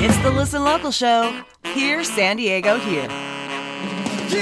[0.00, 1.42] It's the Listen Local Show.
[1.64, 3.08] Here, San Diego, here.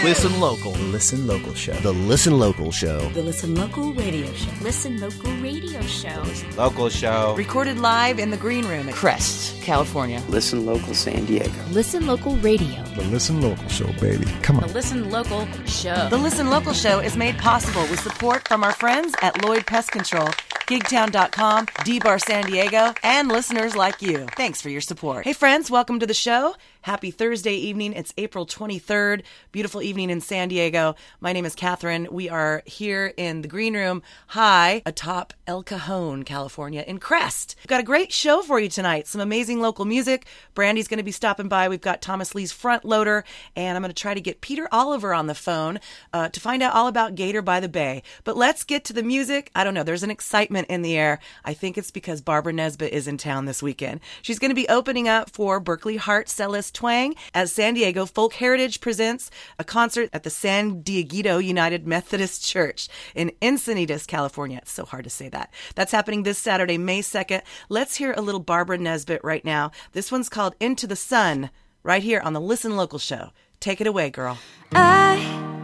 [0.05, 0.73] Listen local.
[0.73, 1.73] The Listen Local Show.
[1.75, 3.09] The Listen Local Show.
[3.11, 4.51] The Listen Local Radio Show.
[4.61, 6.25] Listen Local Radio Show.
[6.59, 7.35] Local show.
[7.37, 10.23] Recorded live in the green room at Crest, California.
[10.29, 11.51] Listen Local San Diego.
[11.71, 12.83] Listen Local Radio.
[12.97, 14.27] The Listen Local Show, baby.
[14.43, 14.69] Come on.
[14.69, 14.75] The.
[14.75, 16.09] Listen Local Show.
[16.11, 19.91] The Listen Local Show is made possible with support from our friends at Lloyd Pest
[19.93, 20.29] Control,
[20.67, 24.27] gigtown.com, D-Bar San Diego, and listeners like you.
[24.37, 25.25] Thanks for your support.
[25.25, 26.55] Hey friends, welcome to the show.
[26.87, 27.95] Happy Thursday evening.
[27.95, 29.23] It's April 23rd.
[29.51, 30.95] Beautiful evening in San Diego.
[31.19, 32.07] My name is Catherine.
[32.13, 37.57] We are here in the green room high atop El Cajon, California in Crest.
[37.59, 39.09] We've got a great show for you tonight.
[39.09, 40.27] Some amazing local music.
[40.55, 41.69] Brandy's going to be stopping by.
[41.69, 43.25] We've got Thomas Lee's Front Loader,
[43.57, 45.81] and I'm going to try to get Peter Oliver on the phone
[46.13, 48.05] uh, to find out all about Gator by the Bay.
[48.23, 49.51] But let's get to the music.
[49.57, 49.83] I don't know.
[49.83, 51.19] There's an excitement in the air.
[51.45, 53.99] I think it's because Barbara Nesbitt is in town this weekend.
[54.23, 58.35] She's going to be opening up for Berkley Hart Cellist Twang as San Diego Folk
[58.35, 64.59] Heritage presents a concert at the San Dieguito United Methodist Church in Encinitas, California.
[64.59, 65.53] It's so hard to say that.
[65.75, 67.41] That's happening this Saturday, May 2nd.
[67.71, 69.71] Let's hear a little Barbara Nesbitt right now.
[69.93, 71.49] This one's called Into the Sun,
[71.83, 73.31] right here on the Listen Local Show.
[73.59, 74.39] Take it away, girl.
[74.73, 75.56] I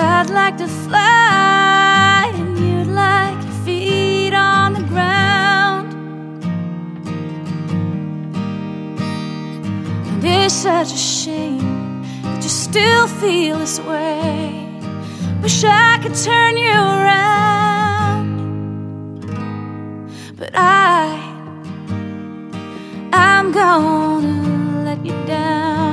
[0.00, 5.92] I'd like to fly, and you'd like your feet on the ground.
[10.08, 14.66] And it's such a shame that you still feel this way.
[15.42, 17.20] Wish I could turn you around
[20.40, 21.20] but I
[23.12, 25.89] I'm gonna let you down.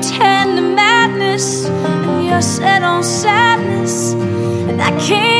[0.00, 4.12] Tend to madness, and you're set on sadness,
[4.68, 5.37] and I can't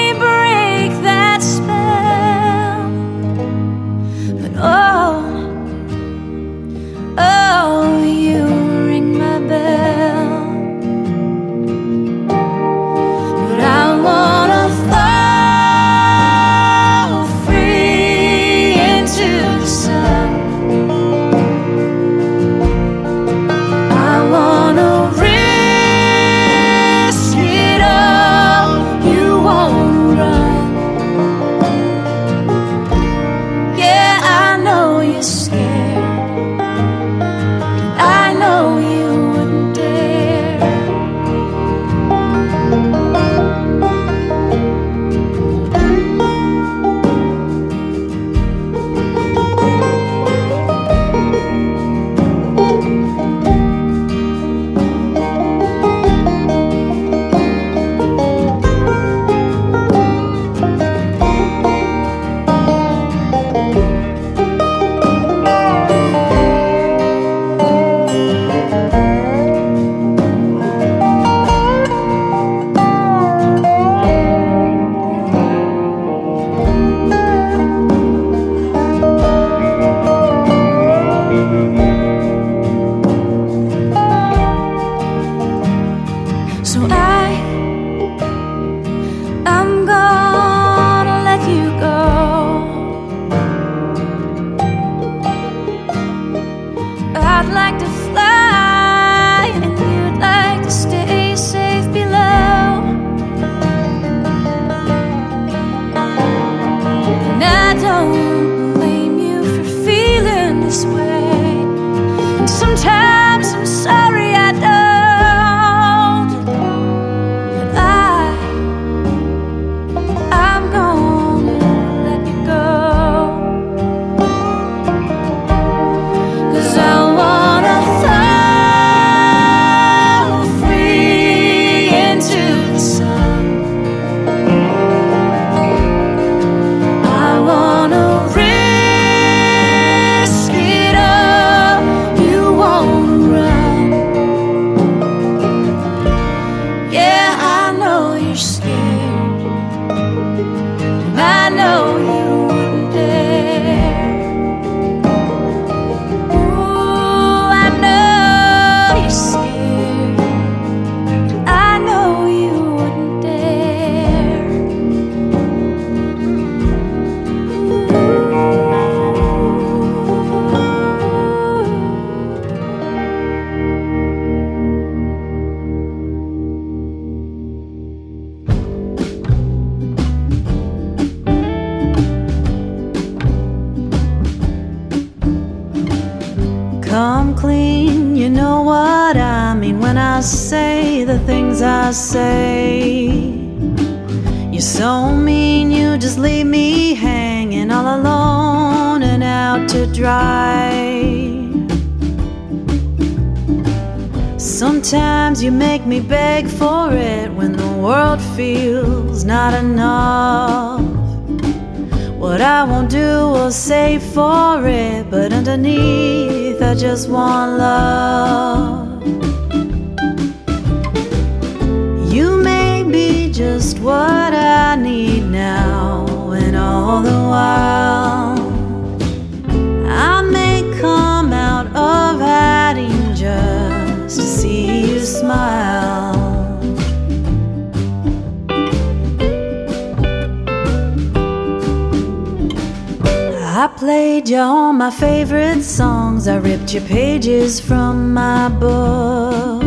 [246.78, 249.62] your pages from my book.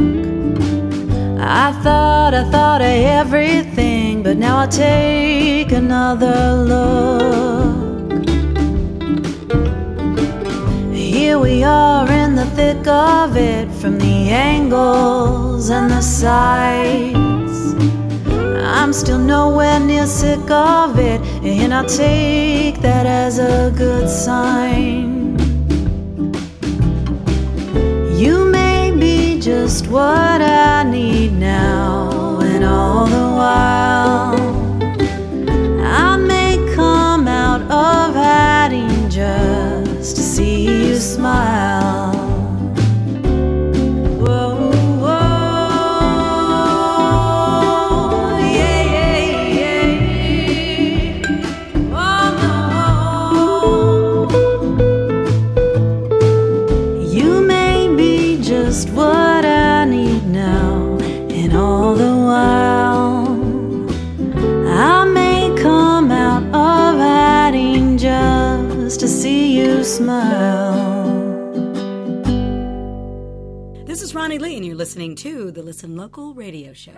[1.39, 8.23] I thought I thought of everything, but now I'll take another look.
[10.93, 17.73] Here we are in the thick of it from the angles and the sides.
[18.79, 22.50] I'm still nowhere near sick of it, and I'll take
[75.71, 76.91] Listen Local radio show.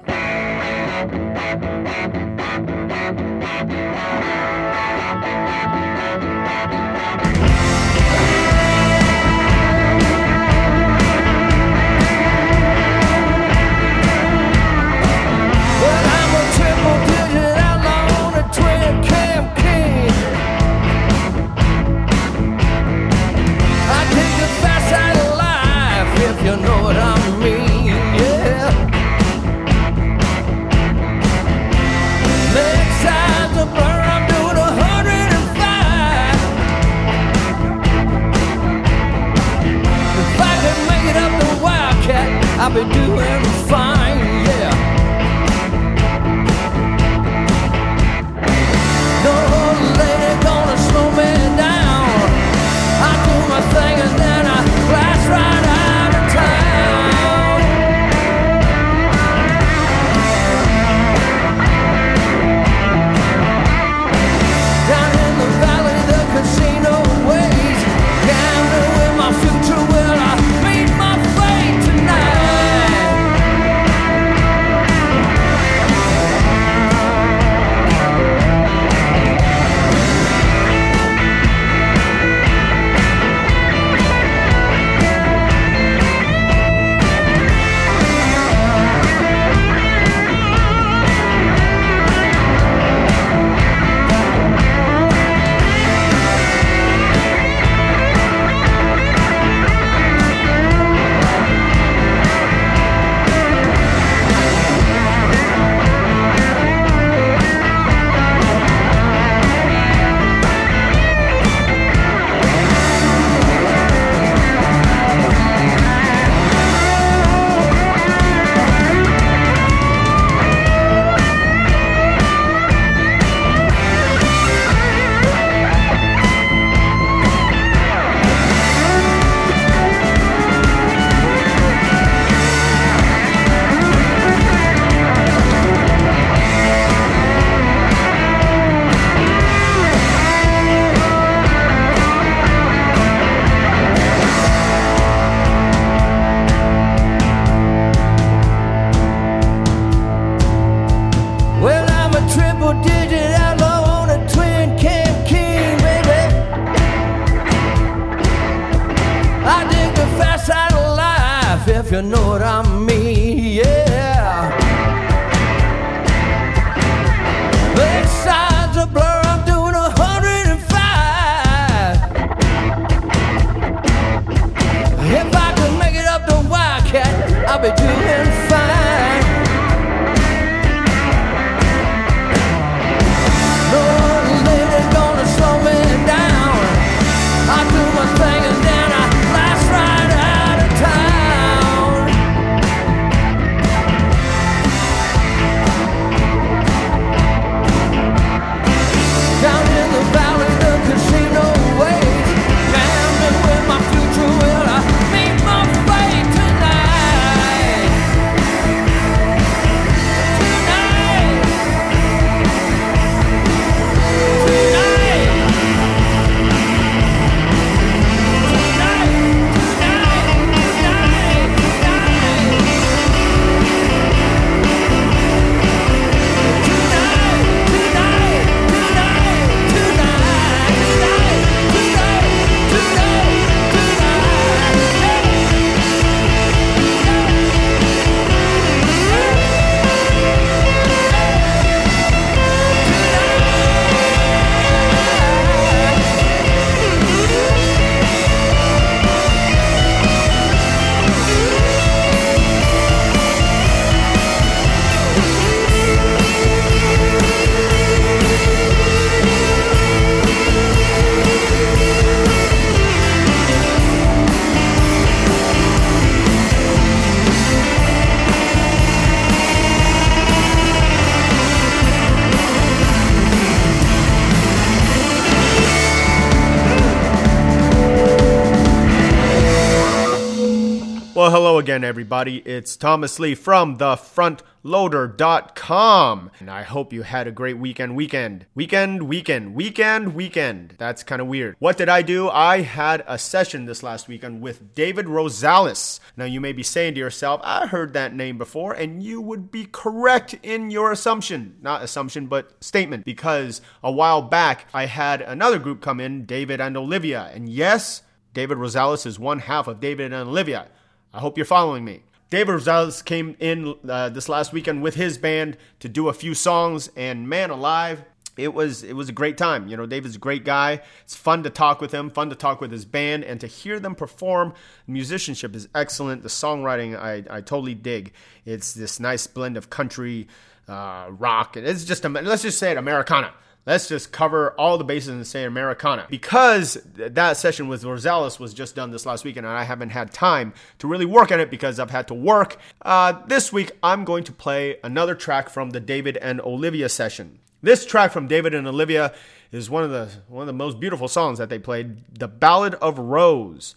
[281.74, 282.38] Again, everybody.
[282.46, 286.30] It's Thomas Lee from thefrontloader.com.
[286.40, 290.76] And I hope you had a great weekend, weekend, weekend, weekend, weekend, weekend.
[290.78, 291.56] That's kind of weird.
[291.58, 292.30] What did I do?
[292.30, 296.00] I had a session this last weekend with David Rosales.
[296.16, 299.50] Now, you may be saying to yourself, I heard that name before, and you would
[299.50, 301.58] be correct in your assumption.
[301.60, 303.04] Not assumption, but statement.
[303.04, 307.32] Because a while back, I had another group come in, David and Olivia.
[307.34, 310.68] And yes, David Rosales is one half of David and Olivia.
[311.14, 312.02] I hope you're following me.
[312.32, 316.34] David Rosales came in uh, this last weekend with his band to do a few
[316.34, 318.04] songs, and man alive,
[318.36, 319.68] it was it was a great time.
[319.68, 320.82] You know, David's a great guy.
[321.04, 323.80] It's fun to talk with him, fun to talk with his band, and to hear
[323.80, 324.56] them perform.
[324.88, 326.24] musicianship is excellent.
[326.24, 328.14] The songwriting I, I totally dig.
[328.44, 330.28] It's this nice blend of country,
[330.68, 333.36] uh, rock, and it's just let's just say it Americana.
[333.66, 336.06] Let's just cover all the bases and say Americana.
[336.10, 340.12] Because that session with Rosales was just done this last weekend and I haven't had
[340.12, 342.58] time to really work on it because I've had to work.
[342.82, 347.40] Uh, this week, I'm going to play another track from the David and Olivia session.
[347.62, 349.14] This track from David and Olivia
[349.54, 352.76] is one of the one of the most beautiful songs that they played, "The Ballad
[352.76, 353.76] of Rose."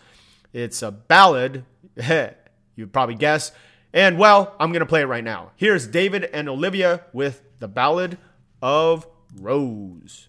[0.53, 1.65] It's a ballad,
[2.77, 3.53] you'd probably guess.
[3.93, 5.53] And well, I'm going to play it right now.
[5.55, 8.19] Here's David and Olivia with "The Ballad
[8.61, 9.07] of
[9.41, 10.29] Rose.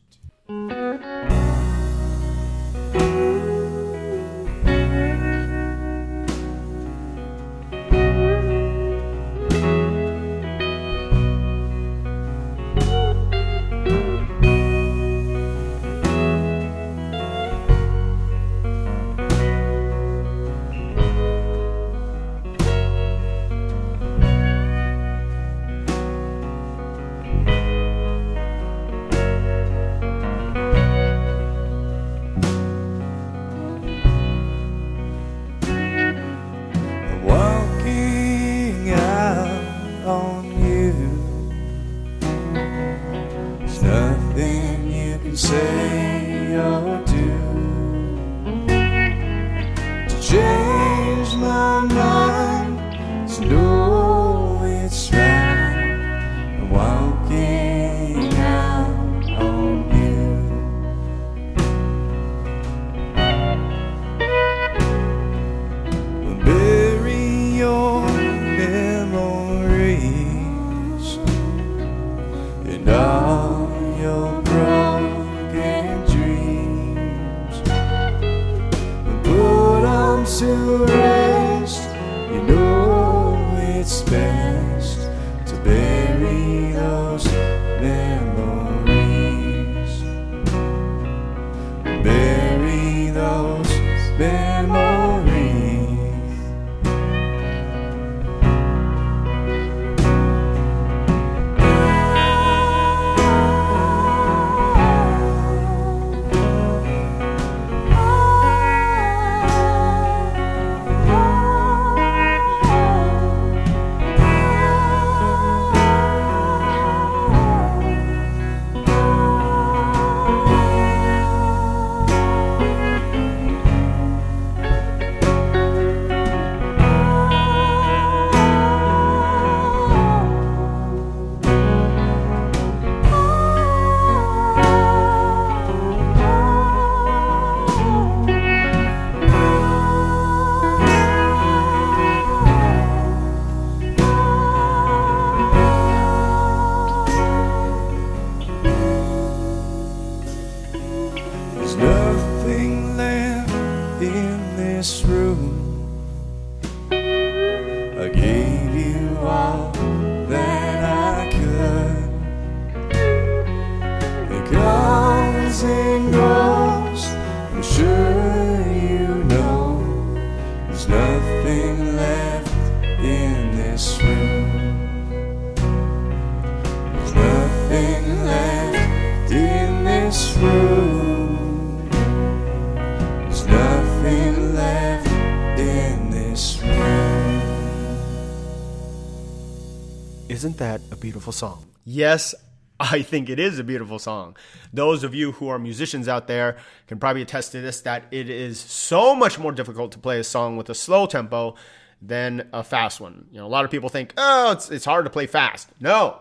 [190.47, 191.65] Isn't that a beautiful song?
[191.83, 192.33] Yes,
[192.79, 194.37] I think it is a beautiful song.
[194.71, 196.55] Those of you who are musicians out there
[196.87, 200.23] can probably attest to this that it is so much more difficult to play a
[200.23, 201.55] song with a slow tempo
[202.01, 203.27] than a fast one.
[203.29, 206.19] You know, a lot of people think, "Oh, it's it's hard to play fast." No.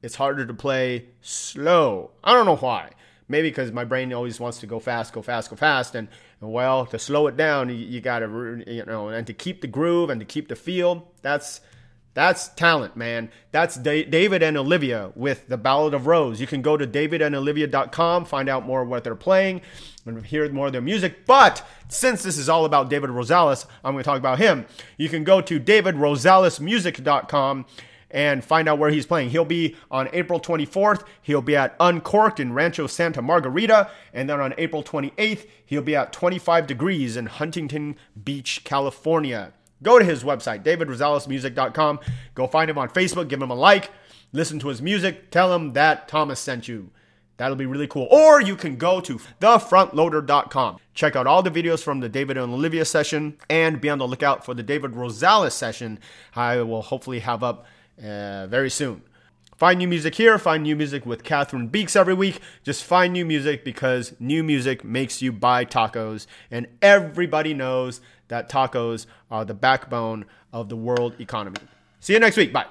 [0.00, 2.12] It's harder to play slow.
[2.24, 2.92] I don't know why,
[3.28, 6.08] Maybe because my brain always wants to go fast, go fast, go fast, and,
[6.40, 9.66] well, to slow it down, you, you got to, you know, and to keep the
[9.66, 11.08] groove and to keep the feel.
[11.20, 11.60] That's
[12.16, 13.30] that's talent, man.
[13.52, 16.40] That's da- David and Olivia with the Ballad of Rose.
[16.40, 19.60] You can go to davidandolivia.com, find out more what they're playing,
[20.06, 21.26] and hear more of their music.
[21.26, 24.64] But since this is all about David Rosales, I'm going to talk about him.
[24.96, 27.66] You can go to davidrosalesmusic.com
[28.10, 29.28] and find out where he's playing.
[29.28, 31.04] He'll be on April 24th.
[31.20, 33.90] He'll be at Uncorked in Rancho Santa Margarita.
[34.14, 39.52] And then on April 28th, he'll be at 25 Degrees in Huntington Beach, California.
[39.82, 42.00] Go to his website, davidrosalesmusic.com.
[42.34, 43.90] Go find him on Facebook, give him a like,
[44.32, 46.90] listen to his music, tell him that Thomas sent you.
[47.36, 48.08] That'll be really cool.
[48.10, 50.78] Or you can go to thefrontloader.com.
[50.94, 54.08] Check out all the videos from the David and Olivia session and be on the
[54.08, 55.98] lookout for the David Rosales session.
[56.34, 57.66] I will hopefully have up
[58.02, 59.02] uh, very soon.
[59.56, 62.40] Find new music here, find new music with Catherine Beeks every week.
[62.62, 66.26] Just find new music because new music makes you buy tacos.
[66.50, 71.58] And everybody knows that tacos are the backbone of the world economy.
[72.00, 72.52] See you next week.
[72.52, 72.66] Bye.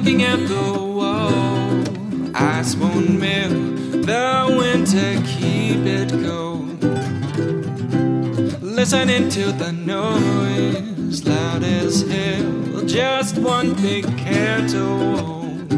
[0.00, 2.34] looking at the wall.
[2.34, 3.52] Ice won't melt,
[4.06, 6.82] the winter keep it cold.
[8.62, 12.39] Listening to the noise, loud as hell,
[12.92, 15.70] just one big care to hold.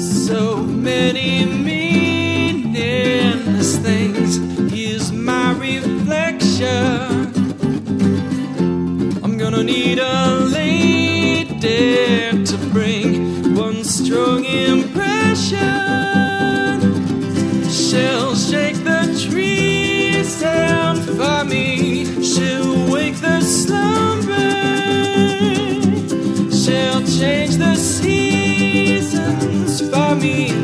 [0.00, 2.96] So many meaningless
[3.78, 4.38] things.
[4.72, 7.32] Here's my reflection.
[9.22, 11.54] I'm gonna need a lady
[12.44, 14.38] to bring one strong.
[30.08, 30.57] caminho.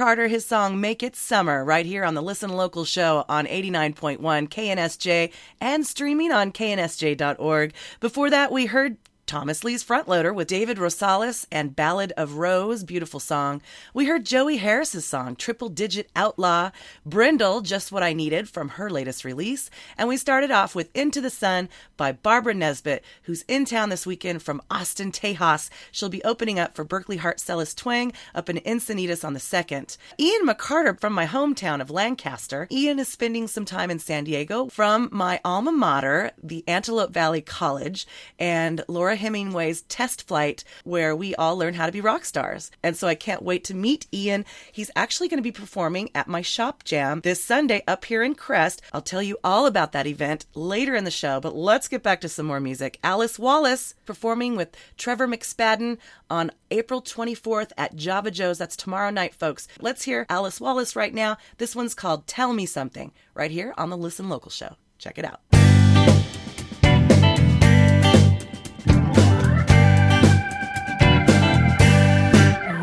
[0.00, 4.18] Ian his song Make It Summer, right here on the Listen Local show on 89.1
[4.18, 7.72] KNSJ and streaming on knsj.org.
[8.00, 8.96] Before that, we heard
[9.26, 13.62] Thomas Lee's Frontloader with David Rosales and Ballad of Rose, beautiful song.
[13.94, 16.70] We heard Joey Harris's song, Triple Digit Outlaw,
[17.06, 19.70] Brindle, Just What I Needed from her latest release.
[19.96, 24.06] And we started off with Into the Sun by Barbara Nesbitt, who's in town this
[24.06, 25.70] weekend from Austin, Tejas.
[25.90, 29.96] She'll be opening up for Berkley Hart Cellist Twang up in Encinitas on the 2nd.
[30.18, 32.68] Ian McCarter from my hometown of Lancaster.
[32.70, 37.40] Ian is spending some time in San Diego from my alma mater, the Antelope Valley
[37.40, 38.06] College,
[38.38, 42.70] and Laura Hemingway's test flight, where we all learn how to be rock stars.
[42.82, 44.44] And so I can't wait to meet Ian.
[44.72, 48.34] He's actually going to be performing at my shop jam this Sunday up here in
[48.34, 48.82] Crest.
[48.92, 52.20] I'll tell you all about that event later in the show, but let's get back
[52.22, 52.98] to some more music.
[53.02, 55.98] Alice Wallace performing with Trevor McSpadden
[56.30, 58.58] on April 24th at Java Joe's.
[58.58, 59.68] That's tomorrow night, folks.
[59.80, 61.36] Let's hear Alice Wallace right now.
[61.58, 64.76] This one's called Tell Me Something, right here on the Listen Local show.
[64.98, 65.40] Check it out.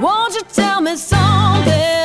[0.01, 2.00] Won't you tell me something?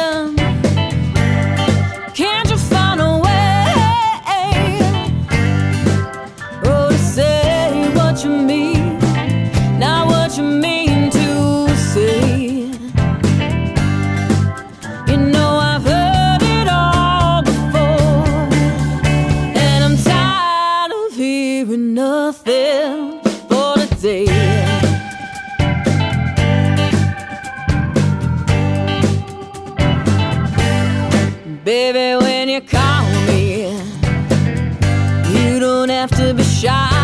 [36.67, 36.96] To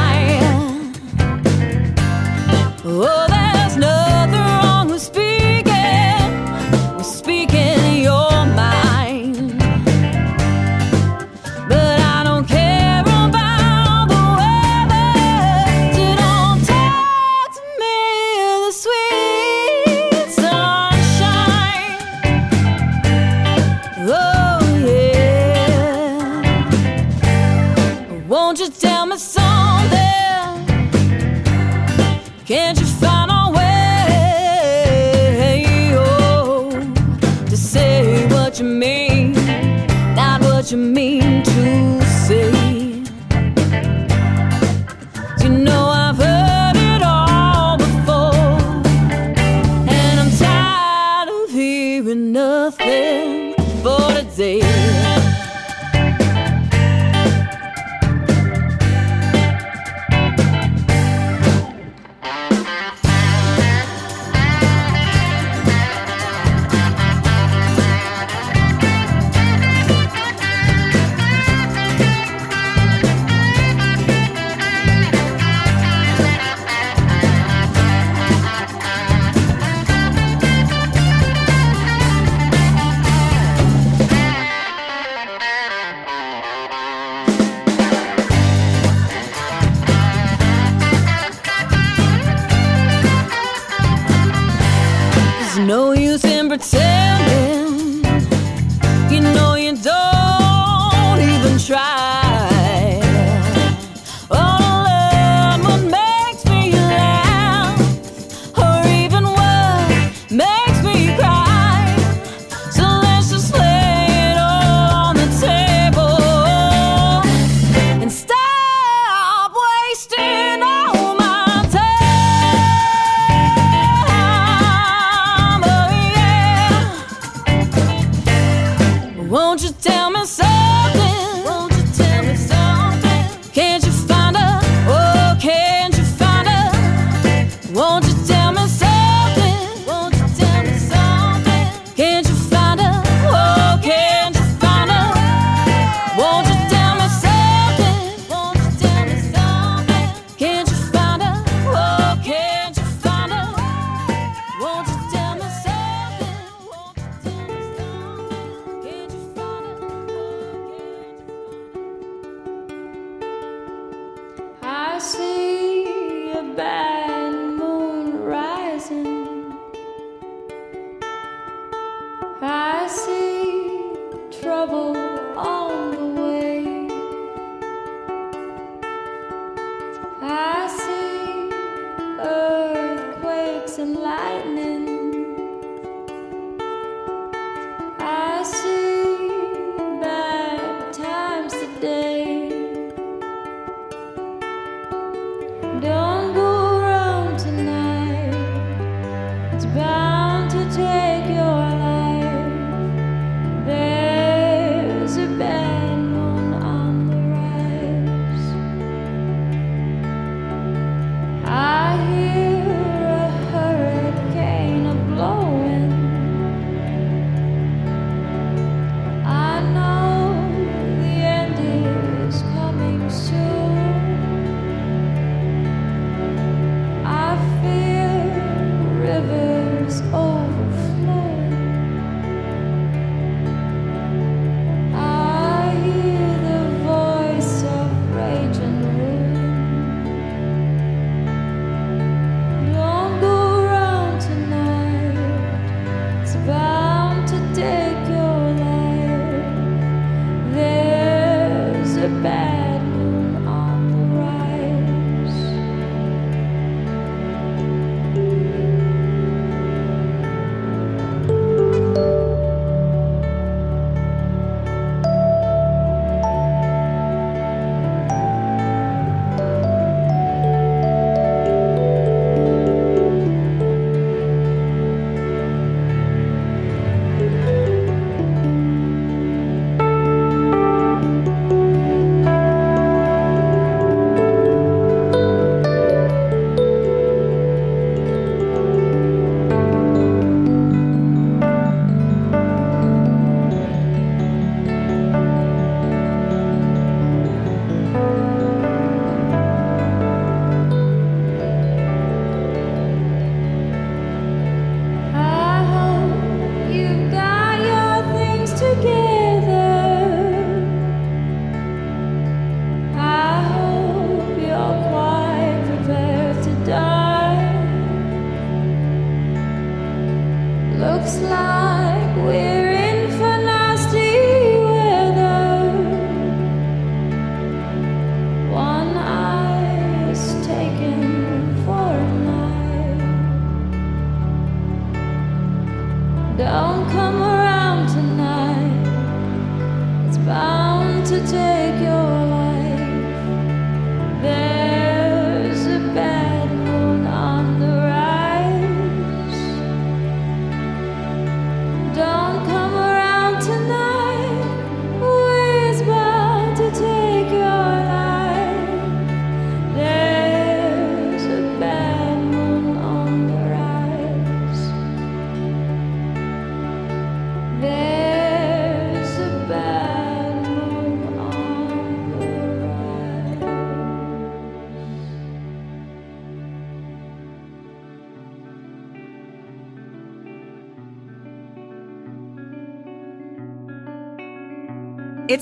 [96.52, 96.91] in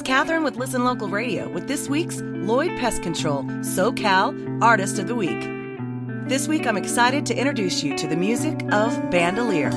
[0.01, 5.09] It's Catherine with Listen Local Radio with this week's Lloyd Pest Control SoCal Artist of
[5.09, 5.47] the Week.
[6.27, 9.69] This week, I'm excited to introduce you to the music of Bandolier.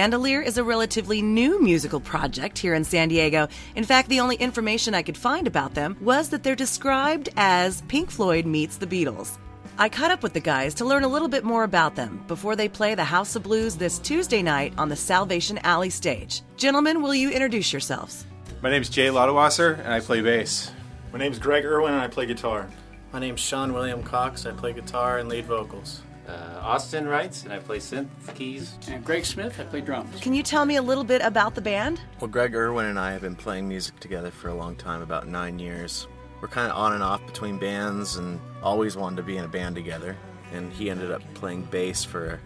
[0.00, 3.48] Bandolier is a relatively new musical project here in San Diego.
[3.76, 7.82] In fact, the only information I could find about them was that they're described as
[7.82, 9.36] Pink Floyd meets the Beatles.
[9.76, 12.56] I caught up with the guys to learn a little bit more about them before
[12.56, 16.40] they play the House of Blues this Tuesday night on the Salvation Alley stage.
[16.56, 18.24] Gentlemen, will you introduce yourselves?
[18.62, 20.72] My name's Jay Loudwasser, and I play bass.
[21.12, 22.70] My name's Greg Irwin and I play guitar.
[23.12, 24.46] My name's Sean William Cox.
[24.46, 26.00] I play guitar and lead vocals.
[26.30, 28.78] Uh, Austin writes, and I play synth keys.
[28.88, 30.20] And Greg Smith, I play drums.
[30.20, 32.00] Can you tell me a little bit about the band?
[32.20, 35.26] Well, Greg Irwin and I have been playing music together for a long time, about
[35.26, 36.06] nine years.
[36.40, 39.48] We're kind of on and off between bands and always wanted to be in a
[39.48, 40.16] band together.
[40.52, 42.40] And he ended up playing bass for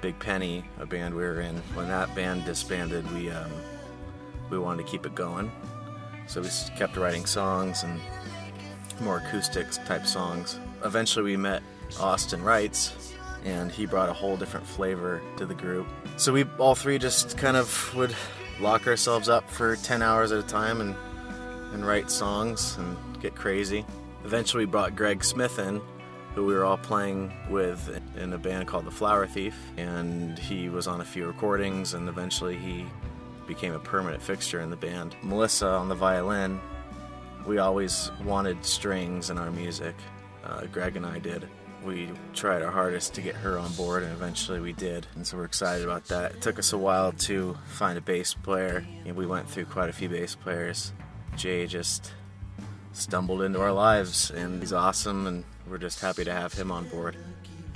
[0.00, 1.56] Big Penny, a band we were in.
[1.74, 3.50] When that band disbanded, we um,
[4.50, 5.50] we wanted to keep it going,
[6.26, 7.98] so we kept writing songs and
[9.00, 10.60] more acoustics type songs.
[10.84, 11.62] Eventually, we met
[12.00, 15.86] Austin Wrights, and he brought a whole different flavor to the group.
[16.16, 18.14] So we all three just kind of would
[18.60, 20.94] lock ourselves up for 10 hours at a time and
[21.74, 23.84] and write songs and get crazy.
[24.24, 25.82] Eventually, we brought Greg Smith in,
[26.34, 30.68] who we were all playing with in a band called The Flower Thief, and he
[30.68, 32.86] was on a few recordings, and eventually he
[33.46, 35.16] became a permanent fixture in the band.
[35.22, 36.60] Melissa on the violin,
[37.44, 39.94] we always wanted strings in our music.
[40.44, 41.48] Uh, Greg and I did.
[41.84, 45.06] We tried our hardest to get her on board, and eventually we did.
[45.14, 46.32] And so we're excited about that.
[46.32, 49.90] It took us a while to find a bass player, and we went through quite
[49.90, 50.92] a few bass players.
[51.36, 52.12] Jay just
[52.92, 56.88] stumbled into our lives, and he's awesome, and we're just happy to have him on
[56.88, 57.16] board.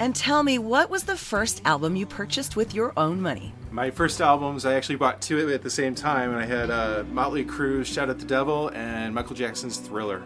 [0.00, 3.52] And tell me, what was the first album you purchased with your own money?
[3.72, 7.04] My first albums, I actually bought two at the same time, and I had uh,
[7.10, 10.22] Motley Crue's "Shout at the Devil" and Michael Jackson's "Thriller."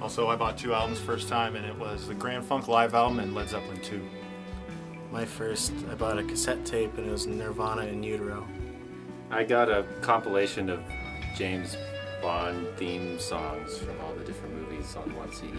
[0.00, 3.18] Also, I bought two albums first time, and it was the Grand Funk Live album
[3.18, 4.00] and Led Zeppelin 2.
[5.10, 8.46] My first, I bought a cassette tape, and it was Nirvana in Utero.
[9.30, 10.80] I got a compilation of
[11.36, 11.76] James
[12.22, 15.58] Bond theme songs from all the different movies on one CD.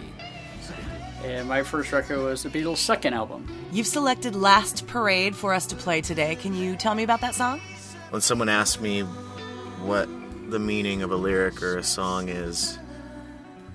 [1.24, 3.46] And my first record was the Beatles' second album.
[3.72, 6.34] You've selected Last Parade for us to play today.
[6.36, 7.60] Can you tell me about that song?
[8.08, 9.02] When someone asks me
[9.82, 10.08] what
[10.50, 12.78] the meaning of a lyric or a song is,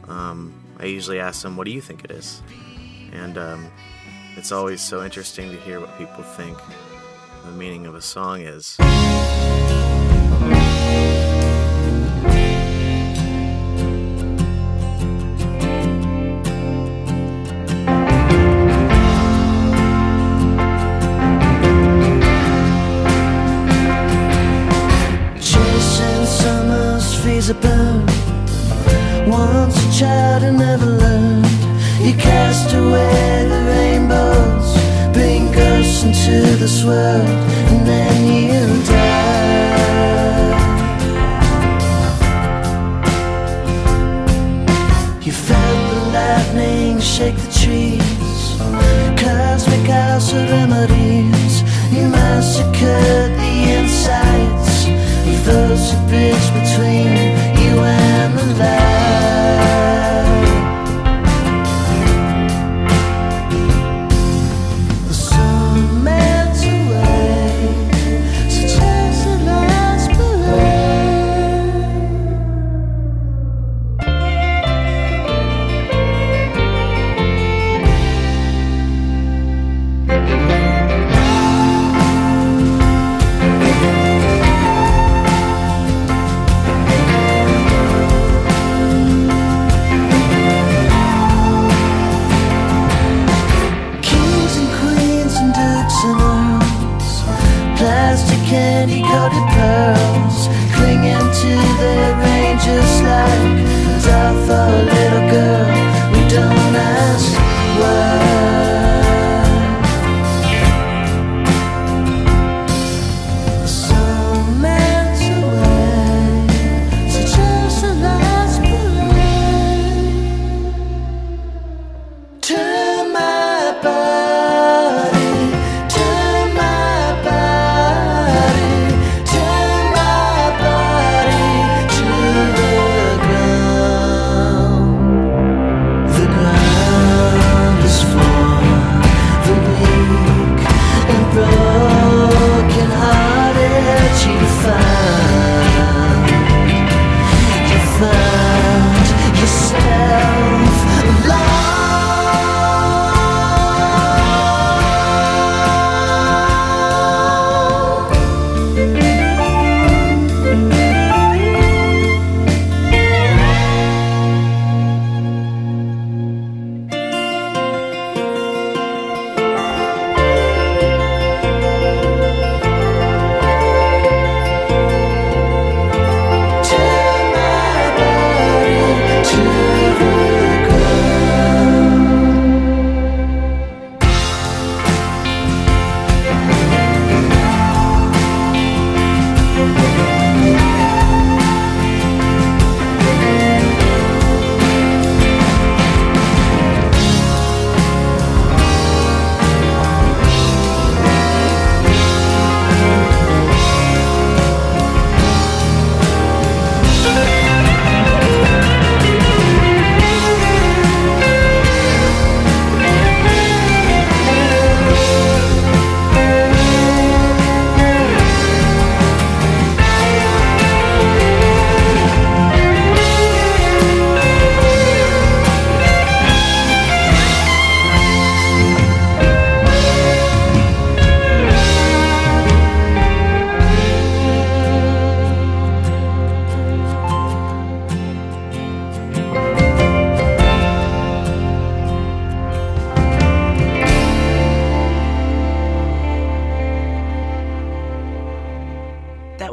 [0.08, 2.42] um, I usually ask them, What do you think it is?
[3.12, 3.72] And um,
[4.36, 6.58] it's always so interesting to hear what people think
[7.46, 8.76] the meaning of a song is.
[25.40, 28.15] Chasing summer's
[30.00, 31.46] child who never learned.
[32.02, 34.76] You cast away the rainbows,
[35.14, 37.30] bring ghosts into this world,
[37.72, 39.16] and then you die.
[45.22, 48.58] You felt the lightning shake the trees,
[49.18, 51.64] cosmic house of remedies.
[51.94, 54.88] You massacred the insides
[55.32, 57.12] of those who bridge between
[57.64, 58.85] you and the light.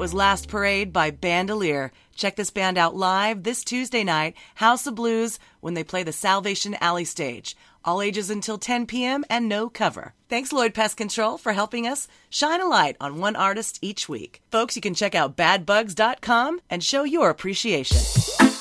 [0.02, 1.92] was Last Parade by Bandolier.
[2.16, 6.10] Check this band out live this Tuesday night, House of Blues, when they play the
[6.10, 7.56] Salvation Alley stage.
[7.84, 9.24] All ages until 10 p.m.
[9.30, 10.14] and no cover.
[10.28, 14.42] Thanks, Lloyd Pest Control, for helping us shine a light on one artist each week.
[14.50, 18.51] Folks, you can check out badbugs.com and show your appreciation.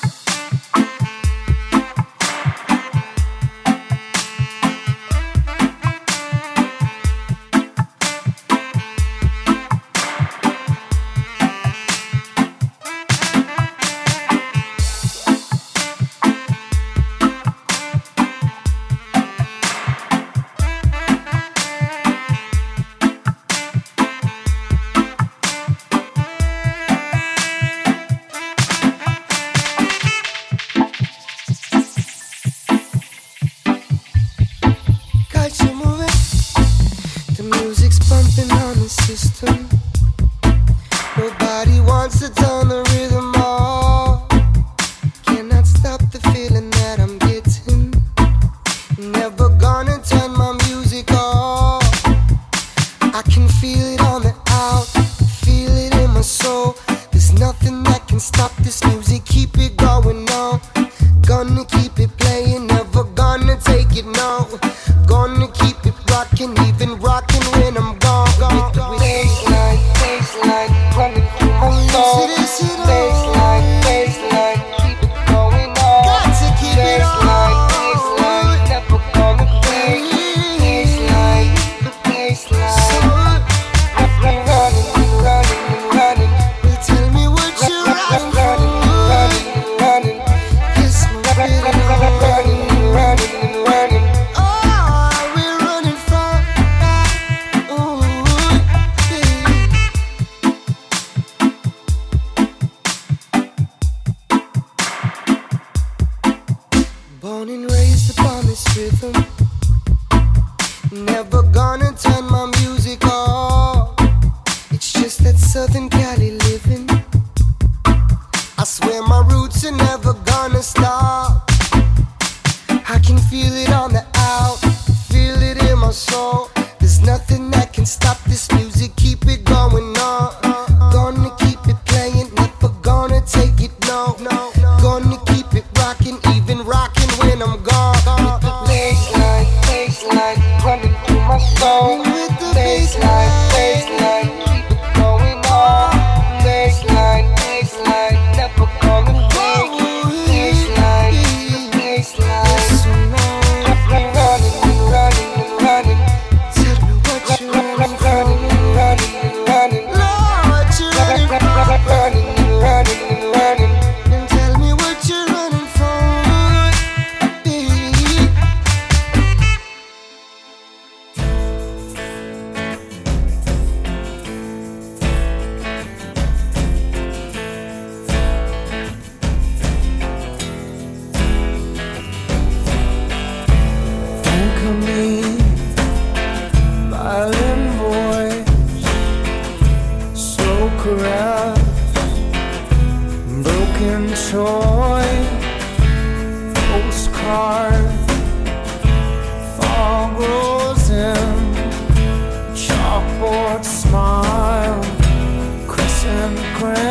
[206.62, 206.91] friend.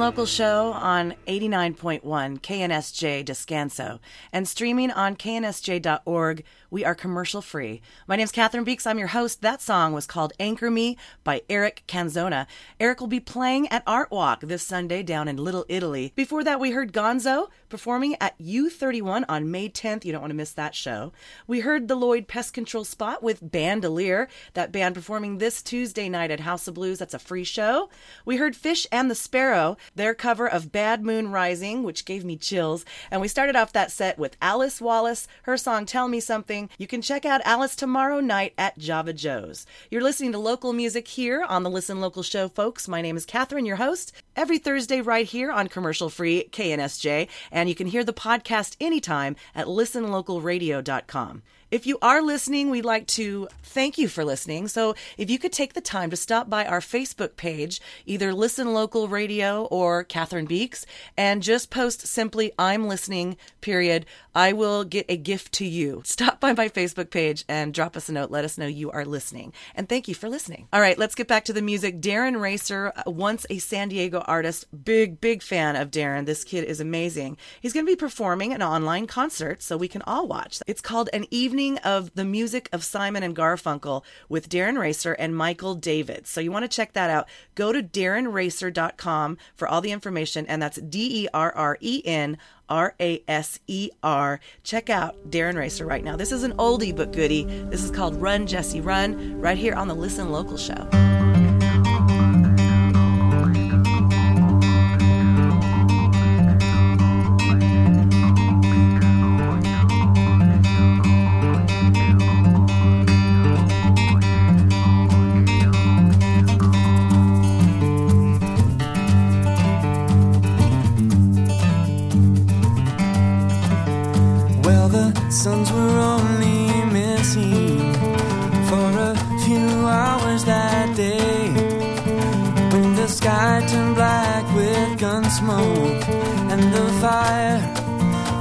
[0.00, 2.00] Local show on 89.1
[2.40, 3.98] KNSJ Descanso
[4.32, 6.42] and streaming on knsj.org.
[6.72, 7.82] We are commercial free.
[8.06, 8.86] My name's Catherine Beeks.
[8.86, 9.42] I'm your host.
[9.42, 12.46] That song was called Anchor Me by Eric Canzona.
[12.78, 16.12] Eric will be playing at Art Walk this Sunday down in Little Italy.
[16.14, 20.04] Before that, we heard Gonzo performing at U31 on May 10th.
[20.04, 21.12] You don't want to miss that show.
[21.48, 26.30] We heard the Lloyd Pest Control spot with Bandolier, that band performing this Tuesday night
[26.30, 27.00] at House of Blues.
[27.00, 27.90] That's a free show.
[28.24, 32.36] We heard Fish and the Sparrow, their cover of Bad Moon Rising, which gave me
[32.36, 32.84] chills.
[33.10, 36.59] And we started off that set with Alice Wallace, her song Tell Me Something.
[36.78, 39.66] You can check out Alice tomorrow night at Java Joe's.
[39.90, 42.88] You're listening to local music here on the Listen Local show, folks.
[42.88, 47.28] My name is Catherine, your host, every Thursday right here on commercial free KNSJ.
[47.50, 51.42] And you can hear the podcast anytime at listenlocalradio.com.
[51.70, 54.66] If you are listening, we'd like to thank you for listening.
[54.66, 58.72] So if you could take the time to stop by our Facebook page, either Listen
[58.72, 60.84] Local Radio or Catherine Beeks,
[61.16, 64.04] and just post simply, I'm listening, period.
[64.34, 66.02] I will get a gift to you.
[66.04, 68.32] Stop by my Facebook page and drop us a note.
[68.32, 69.52] Let us know you are listening.
[69.76, 70.66] And thank you for listening.
[70.72, 72.00] All right, let's get back to the music.
[72.00, 76.26] Derren Raser, uh, once a San Diego artist, big, big fan of Derren.
[76.26, 77.36] This kid is amazing.
[77.60, 80.60] He's going to be performing an online concert so we can all watch.
[80.66, 85.36] It's called An Evening of the Music of Simon and Garfunkel with Derren Raser and
[85.36, 86.26] Michael David.
[86.26, 87.28] So you want to check that out.
[87.54, 92.38] Go to derrenraser.com for all the information, and that's D E R R E N
[92.68, 94.40] R A S E R.
[94.62, 96.16] Check out Derren Raser right now.
[96.16, 97.44] This is an oldie but goodie.
[97.44, 101.19] This is called Run Jesse Run, right here on the Listen Local show.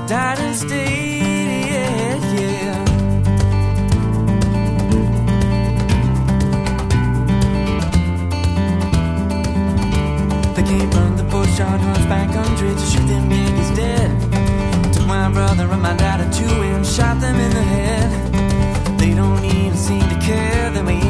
[0.10, 0.39] Died
[1.70, 2.84] yeah, yeah.
[10.55, 11.26] They can't run the
[12.74, 14.10] to shoot them Yankees dead.
[14.93, 18.99] Took my brother and my dad two and shot them in the head.
[18.99, 21.09] They don't even seem to care that we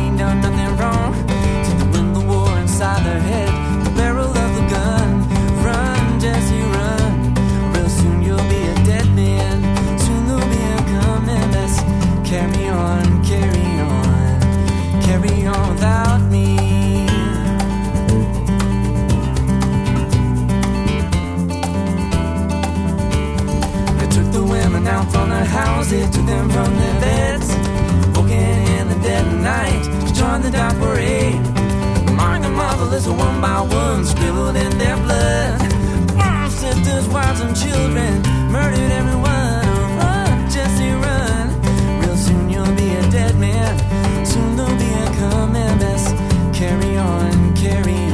[25.00, 27.50] the out from their houses, took them from their beds.
[28.16, 31.36] Walking in the dead of night to join the dark parade.
[32.08, 35.60] Among the motherless, one by one, scribbled in their blood.
[36.16, 38.22] Moms, sisters, wives, and children
[38.52, 39.66] murdered everyone.
[39.98, 41.48] Run, Jesse, run.
[42.02, 44.26] Real soon you'll be a dead man.
[44.26, 45.10] Soon there'll be a.
[45.80, 46.12] Let's
[46.58, 48.09] carry on, carry on.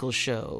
[0.00, 0.59] Local show.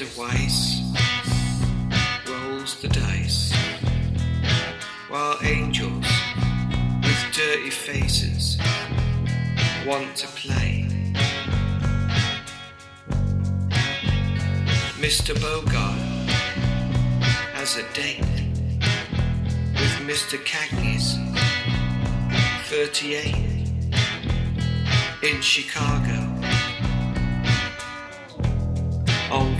[0.00, 0.18] Mr.
[0.18, 0.80] Weiss
[2.26, 3.52] rolls the dice,
[5.10, 6.06] while angels
[7.02, 8.56] with dirty faces
[9.86, 10.86] want to play.
[14.96, 15.38] Mr.
[15.38, 15.98] Bogart
[17.52, 18.24] has a date
[19.74, 20.38] with Mr.
[20.46, 21.18] Cagney's
[22.70, 23.34] 38
[25.24, 26.19] in Chicago.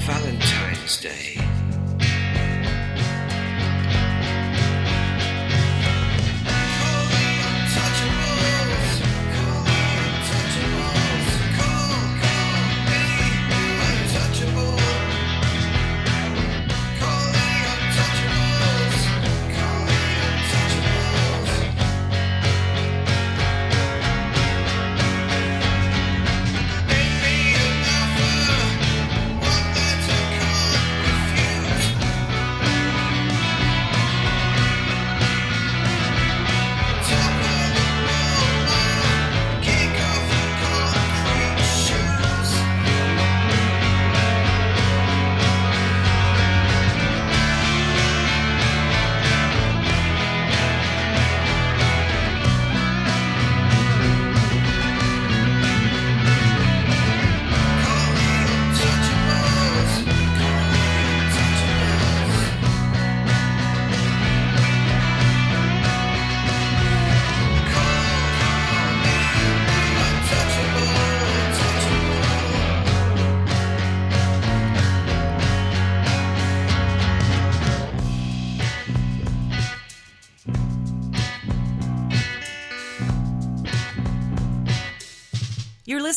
[0.00, 1.49] Valentine's Day.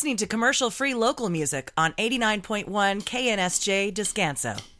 [0.04, 2.66] listening to commercial free local music on 89.1
[3.04, 4.73] KNSJ Descanso.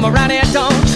[0.00, 0.89] come around here, don't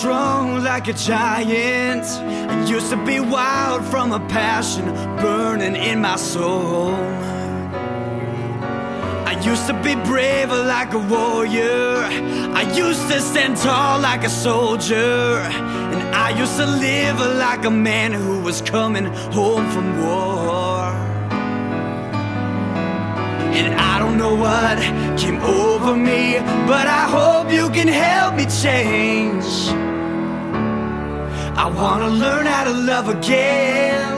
[0.00, 2.06] strong like a giant.
[2.06, 4.86] I used to be wild from a passion
[5.20, 6.94] burning in my soul.
[9.30, 12.08] I used to be brave like a warrior.
[12.60, 15.36] I used to stand tall like a soldier.
[15.92, 19.04] And I used to live like a man who was coming
[19.36, 20.94] home from war.
[23.58, 24.78] And I don't know what
[25.18, 29.89] came over me, but I hope you can help me change.
[31.70, 34.12] I wanna learn how to love again.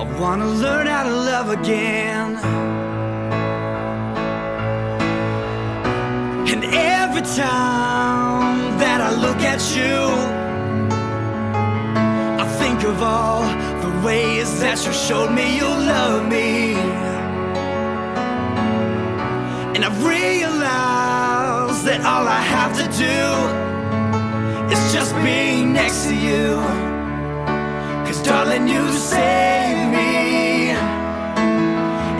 [0.00, 2.36] I wanna learn how to love again.
[6.50, 9.98] And every time that I look at you,
[12.42, 13.42] I think of all
[13.84, 16.74] the ways that you showed me you love me.
[19.74, 20.95] And I realize
[21.96, 23.20] that all I have to do
[24.72, 26.60] is just be next to you.
[28.04, 30.76] Cause darling, you saved me.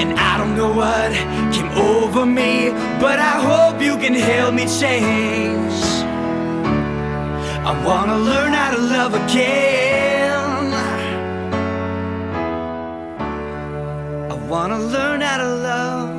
[0.01, 1.11] And I don't know what
[1.53, 2.70] came over me,
[3.01, 5.77] but I hope you can help me change.
[7.70, 10.72] I wanna learn how to love again.
[14.33, 16.16] I wanna learn how to love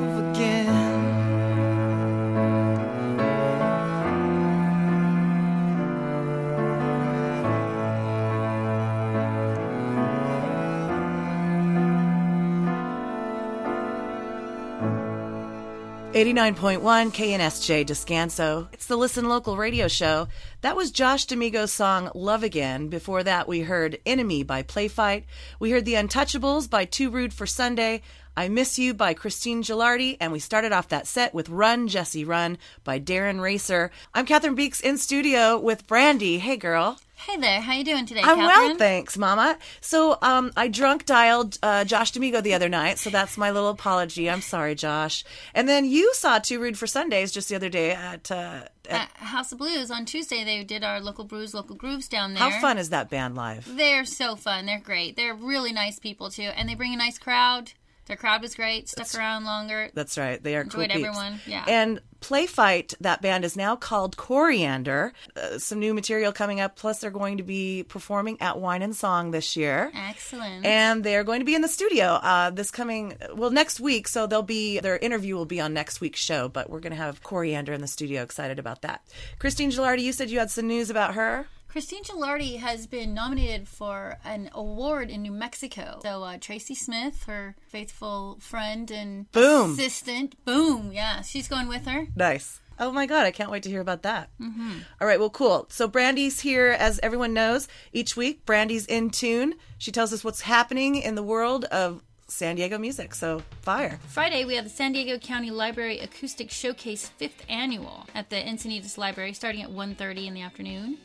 [16.18, 16.80] 89.1
[17.12, 18.66] KNSJ Descanso.
[18.72, 20.26] It's the Listen Local radio show.
[20.62, 22.88] That was Josh Damigo's song Love Again.
[22.88, 25.26] Before that, we heard Enemy by Playfight.
[25.60, 28.02] We heard The Untouchables by Too Rude for Sunday.
[28.36, 30.16] I Miss You by Christine Gilardi.
[30.18, 33.90] And we started off that set with Run, Jesse Run by Derren Raser.
[34.12, 36.38] I'm Cathryn Beeks in studio with Brandy.
[36.38, 36.98] Hey, girl.
[37.20, 38.68] Hey there, how you doing today, I'm Catherine?
[38.68, 39.58] well, thanks, Mama.
[39.80, 43.70] So, um, I drunk dialed uh, Josh Damigo the other night, so that's my little
[43.70, 44.30] apology.
[44.30, 45.24] I'm sorry, Josh.
[45.52, 48.30] And then you saw Too Rude for Sundays just the other day at.
[48.30, 52.34] Uh, At House of Blues on Tuesday, they did our local brews, local grooves down
[52.34, 52.42] there.
[52.50, 53.68] how fun is that band live?
[53.76, 54.64] They're so fun.
[54.66, 55.16] They're great.
[55.16, 57.72] They're really nice people too, and they bring a nice crowd.
[58.06, 58.88] Their crowd was great.
[58.88, 59.90] Stuck around longer.
[59.92, 60.42] That's right.
[60.42, 61.04] They are Enjoyed peeps.
[61.04, 61.64] everyone, yeah.
[61.68, 65.12] And Playfight, that band is now called Coriander.
[65.36, 66.76] Uh, some new material coming up.
[66.76, 69.90] Plus, they're going to be performing at Wine and Song this year.
[69.94, 70.64] Excellent.
[70.64, 74.08] And they're going to be in the studio uh, this coming, well, next week.
[74.08, 76.96] So they'll be, their interview will be on next week's show, but we're going to
[76.96, 78.22] have Coriander in the studio.
[78.22, 79.02] Excited about that.
[79.38, 81.46] Christine Gilardi, you said you had some news about her?
[81.78, 86.00] Christine Gilardi has been nominated for an award in New Mexico.
[86.02, 89.74] So uh, Tracy Smith, her faithful friend and Boom.
[89.74, 92.08] assistant, boom, yeah, she's going with her.
[92.16, 92.58] Nice.
[92.80, 94.28] Oh my God, I can't wait to hear about that.
[94.40, 94.72] Mm-hmm.
[95.00, 95.66] All right, well, cool.
[95.70, 98.44] So Brandy's here, as everyone knows, each week.
[98.44, 99.54] Brandy's in tune.
[99.78, 103.14] She tells us what's happening in the world of San Diego music.
[103.14, 104.00] So, fire.
[104.08, 108.98] Friday, we have the San Diego County Library Acoustic Showcase 5th Annual at the Encinitas
[108.98, 110.98] Library starting at 1.30 in the afternoon.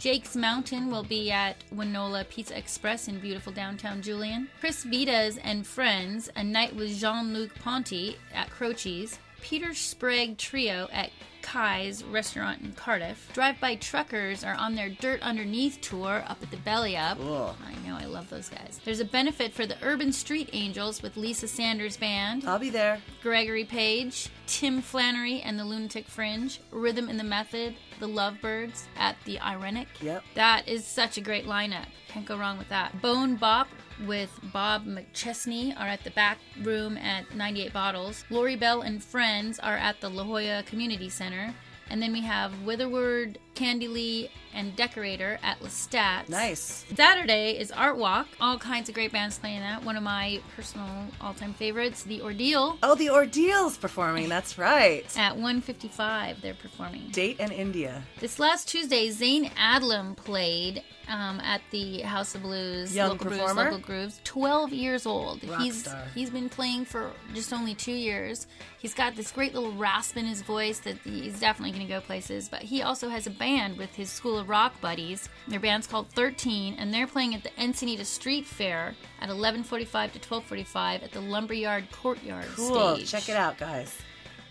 [0.00, 4.48] Jake's Mountain will be at Wynola Pizza Express in beautiful downtown Julian.
[4.58, 9.18] Chris Vitas and Friends, a night with Jean-Luc Ponty at Croce's.
[9.42, 11.10] Peter Sprague Trio at
[11.42, 13.30] Ki's Restaurant in Cardiff.
[13.32, 17.18] Drive-by Truckers are on their Dirt Underneath tour up at the Belly Up.
[17.20, 17.56] Ugh.
[17.66, 18.80] I know, I love those guys.
[18.84, 22.44] There's a benefit for the Urban Street Angels with Lisa Sanders Band.
[22.46, 23.00] I'll be there.
[23.22, 29.16] Gregory Page, Tim Flannery and the Lunatic Fringe, Rhythm in the Method, the Lovebirds at
[29.24, 29.86] the Irenic.
[30.00, 30.24] Yep.
[30.34, 31.86] That is such a great lineup.
[32.08, 33.00] Can't go wrong with that.
[33.00, 33.68] Bone Bop
[34.06, 38.24] with Bob McChesney are at the back room at 98 Bottles.
[38.30, 41.29] Lori Bell and friends are at the La Jolla Community Center.
[41.90, 46.28] And then we have Witherward Candy Lee and decorator at Lestat.
[46.28, 46.84] Nice.
[46.94, 48.28] Saturday is Art Walk.
[48.40, 49.84] All kinds of great bands playing that.
[49.84, 50.88] One of my personal
[51.20, 52.78] all-time favorites, The Ordeal.
[52.82, 54.28] Oh, the Ordeal's performing.
[54.28, 55.04] That's right.
[55.16, 57.08] At 1:55, they're performing.
[57.10, 58.02] Date and India.
[58.18, 62.94] This last Tuesday, Zane Adlam played um, at the House of Blues.
[62.94, 63.54] Young local performer?
[63.54, 64.20] Blues, local grooves.
[64.24, 65.42] 12 years old.
[65.44, 66.04] Rock he's star.
[66.14, 68.46] he's been playing for just only two years.
[68.78, 72.00] He's got this great little rasp in his voice that he's definitely going to go
[72.00, 72.48] places.
[72.48, 75.28] But he also has a band with his School of Rock buddies.
[75.46, 80.18] Their band's called 13, and they're playing at the Encinitas Street Fair at 11:45 to
[80.18, 82.96] 12:45 at the Lumberyard Courtyard Cool.
[82.96, 83.10] stage.
[83.10, 83.96] Check it out, guys.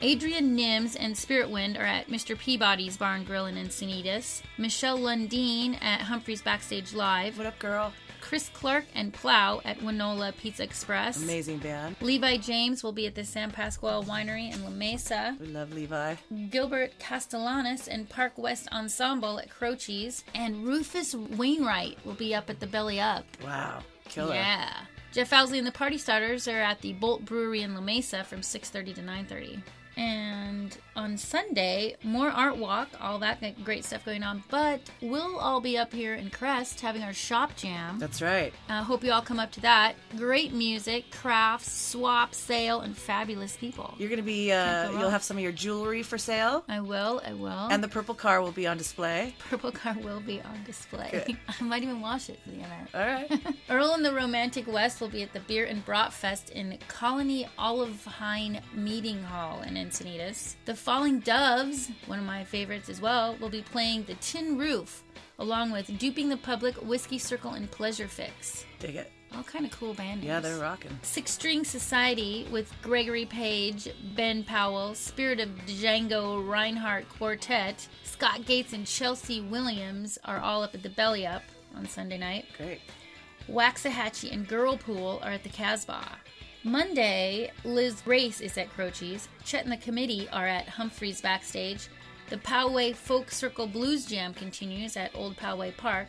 [0.02, 2.38] Adrian Nims and Spirit Wind are at Mr.
[2.38, 4.42] Peabody's Barn Grill in Encinitas.
[4.58, 7.38] Michelle Lundeen at Humphreys Backstage Live.
[7.38, 7.92] What up, girl?
[8.30, 11.20] Chris Clark and Plow at Wynola Pizza Express.
[11.24, 11.96] Amazing band.
[12.00, 15.36] Levi James will be at the San Pasqual Winery in La Mesa.
[15.40, 16.14] We love Levi.
[16.52, 20.24] Gilbert Castellanos and Park West Ensemble at Croce's.
[20.36, 23.26] And Rufus Wainwright will be up at the Belly Up.
[23.44, 23.82] Wow.
[24.06, 24.36] Killer.
[24.36, 24.74] Yeah.
[25.12, 28.42] Jeff Owsley and the Party Starters are at the Bolt Brewery in La Mesa from
[28.42, 29.64] 6.30 to 9.30.
[29.98, 34.44] And on Sunday, more art walk, all that great stuff going on.
[34.50, 38.00] But we'll all be up here in Crest having our shop jam.
[38.00, 38.54] That's right.
[38.68, 39.96] I hope you all come up to that.
[40.18, 43.94] Great music, crafts, swap, sale, and fabulous people.
[43.98, 46.66] You're going to be, uh, go you'll have some of your jewelry for sale.
[46.68, 47.70] I will, I will.
[47.72, 49.34] And the purple car will be on display.
[49.50, 51.10] purple car will be on display.
[51.12, 51.38] Good.
[51.62, 52.90] I might even wash it for the event.
[52.94, 53.56] All right.
[53.70, 57.48] Earl and the Romantic West will be at the Beer and Brat Fest in Colony
[57.58, 60.56] Olivenhain Meeting Hall in Encinitas.
[60.66, 65.04] The Falling Doves, one of my favorites as well, will be playing The Tin Roof,
[65.38, 68.66] along with Duping the Public, Whiskey Circle, and Pleasure Fix.
[68.80, 69.12] Dig it.
[69.36, 70.98] All kind of cool band Yeah, they're rocking.
[71.04, 78.74] Six String Society with Gregory Page, Ben Powell, Spirit of Django Reinhardt Quartet, Scott Gates,
[78.74, 81.44] and Chelsea Williams are all up at the Belly Up
[81.76, 82.46] on Sunday night.
[82.58, 82.82] Great.
[83.48, 86.18] Waxahatchee and Girlpool are at the Casbah.
[86.64, 89.30] Monday, Liz Grace is at Croce's.
[89.46, 91.88] Chet and the committee are at Humphreys backstage.
[92.30, 96.08] The Poway Folk Circle Blues Jam continues at Old Poway Park.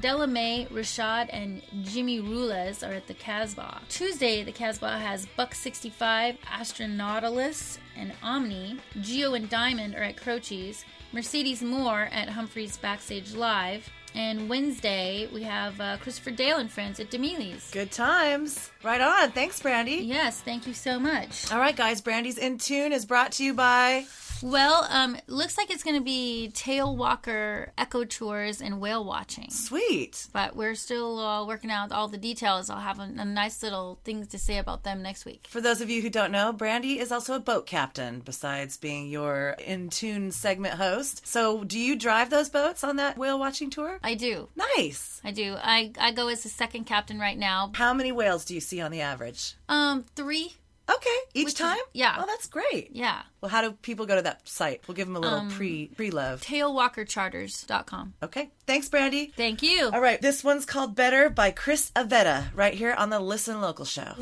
[0.00, 3.82] Della Mae, Rashad, and Jimmy Rules are at the Casbah.
[3.90, 8.78] Tuesday, the Casbah has Buck 65, Astronautalis, and Omni.
[9.02, 10.86] Geo and Diamond are at Croce's.
[11.12, 13.90] Mercedes Moore at Humphreys Backstage Live.
[14.14, 17.70] And Wednesday, we have uh, Christopher Dale and friends at Demili's.
[17.70, 18.70] Good times.
[18.84, 19.30] Right on.
[19.32, 19.96] Thanks, Brandy.
[19.96, 21.50] Yes, thank you so much.
[21.50, 22.00] All right, guys.
[22.02, 24.06] Brandy's In Tune is brought to you by.
[24.42, 29.50] Well, um, looks like it's going to be Tail Walker Echo Tours and whale watching.
[29.50, 30.26] Sweet.
[30.32, 32.68] But we're still uh, working out all the details.
[32.68, 35.46] I'll have a, a nice little things to say about them next week.
[35.48, 39.08] For those of you who don't know, Brandy is also a boat captain, besides being
[39.08, 41.26] your In Tune segment host.
[41.26, 43.98] So, do you drive those boats on that whale watching tour?
[44.02, 44.48] I do.
[44.76, 45.20] Nice.
[45.24, 45.56] I do.
[45.62, 47.70] I, I go as the second captain right now.
[47.74, 49.54] How many whales do you see on the average?
[49.68, 50.56] Um, three.
[50.90, 51.78] Okay, each Which is- time?
[51.92, 52.16] yeah.
[52.18, 52.90] Oh, that's great.
[52.92, 53.22] Yeah.
[53.40, 54.82] Well, how do people go to that site?
[54.86, 56.42] We'll give them a little Um, pre pre love.
[56.42, 58.14] Tailwalkercharters.com.
[58.22, 58.50] Okay.
[58.66, 59.32] Thanks, Brandy.
[59.36, 59.90] Thank you.
[59.92, 63.84] All right, this one's called Better by Chris Avetta, right here on the Listen Local
[63.84, 64.14] show.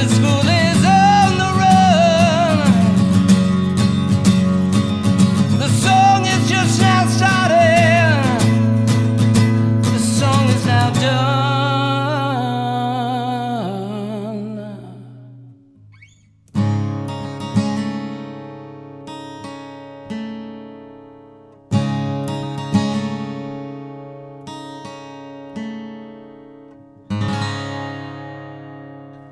[0.00, 0.47] And this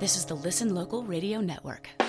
[0.07, 2.06] This is the Listen Local Radio Network.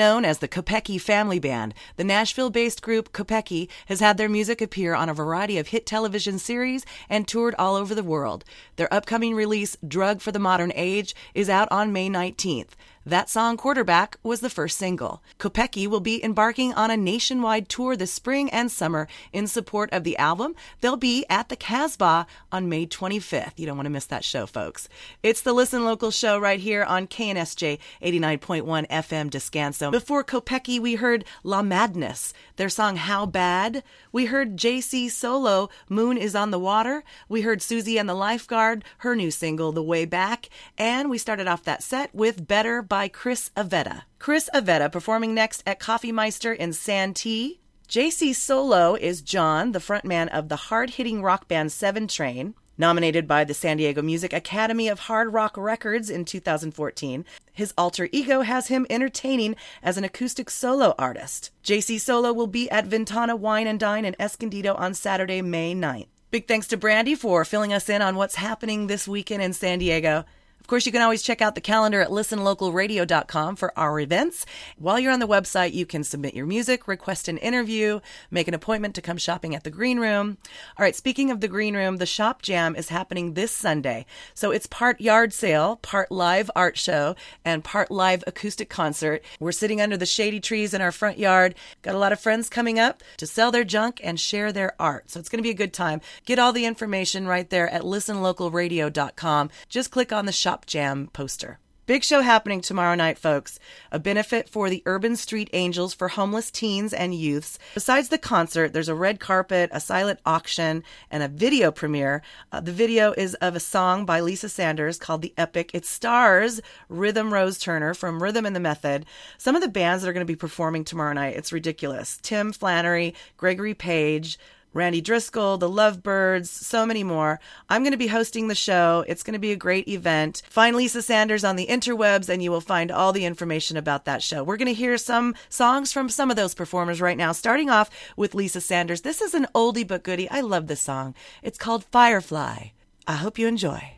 [0.00, 4.62] Known as the Kopecky Family Band, the Nashville based group Kopecky has had their music
[4.62, 8.42] appear on a variety of hit television series and toured all over the world.
[8.76, 12.70] Their upcoming release, Drug for the Modern Age, is out on May 19th.
[13.06, 15.22] That song, Quarterback, was the first single.
[15.38, 20.04] Kopecky will be embarking on a nationwide tour this spring and summer in support of
[20.04, 20.54] the album.
[20.82, 23.52] They'll be at the Casbah on May 25th.
[23.56, 24.86] You don't want to miss that show, folks.
[25.22, 29.90] It's the Listen Local show right here on KNSJ 89.1 FM Descanso.
[29.90, 33.82] Before Kopecky, we heard La Madness, their song How Bad.
[34.12, 37.02] We heard JC Solo, Moon is on the Water.
[37.30, 40.50] We heard Susie and the Lifeguard, her new single, The Way Back.
[40.76, 44.02] And we started off that set with Better by Chris Avetta.
[44.18, 47.60] Chris Avetta performing next at Coffee Meister in Santee.
[47.88, 52.54] JC Solo is John, the frontman of the hard hitting rock band Seven Train.
[52.76, 58.08] Nominated by the San Diego Music Academy of Hard Rock Records in 2014, his alter
[58.10, 61.52] ego has him entertaining as an acoustic solo artist.
[61.62, 66.08] JC Solo will be at Ventana Wine and Dine in Escondido on Saturday, May 9th.
[66.30, 69.78] Big thanks to Brandy for filling us in on what's happening this weekend in San
[69.78, 70.24] Diego.
[70.70, 74.46] Course, you can always check out the calendar at listenlocalradio.com for our events.
[74.78, 77.98] While you're on the website, you can submit your music, request an interview,
[78.30, 80.38] make an appointment to come shopping at the Green Room.
[80.78, 84.06] All right, speaking of the Green Room, the Shop Jam is happening this Sunday.
[84.32, 89.24] So it's part yard sale, part live art show, and part live acoustic concert.
[89.40, 91.56] We're sitting under the shady trees in our front yard.
[91.82, 95.10] Got a lot of friends coming up to sell their junk and share their art.
[95.10, 96.00] So it's going to be a good time.
[96.26, 99.50] Get all the information right there at listenlocalradio.com.
[99.68, 101.58] Just click on the Shop Jam poster.
[101.90, 103.58] Big show happening tomorrow night, folks.
[103.90, 107.58] A benefit for the Urban Street Angels for homeless teens and youths.
[107.74, 112.22] Besides the concert, there's a red carpet, a silent auction, and a video premiere.
[112.52, 115.72] Uh, the video is of a song by Lisa Sanders called The Epic.
[115.74, 119.04] It stars Rhythm Rose Turner from Rhythm and the Method.
[119.36, 122.20] Some of the bands that are going to be performing tomorrow night, it's ridiculous.
[122.22, 124.38] Tim Flannery, Gregory Page,
[124.72, 127.40] Randy Driscoll, the Lovebirds, so many more.
[127.68, 129.04] I'm going to be hosting the show.
[129.08, 130.42] It's going to be a great event.
[130.48, 134.22] Find Lisa Sanders on the interwebs and you will find all the information about that
[134.22, 134.44] show.
[134.44, 137.90] We're going to hear some songs from some of those performers right now, starting off
[138.16, 139.00] with Lisa Sanders.
[139.02, 140.30] This is an oldie but goodie.
[140.30, 141.14] I love this song.
[141.42, 142.70] It's called Firefly.
[143.06, 143.92] I hope you enjoy.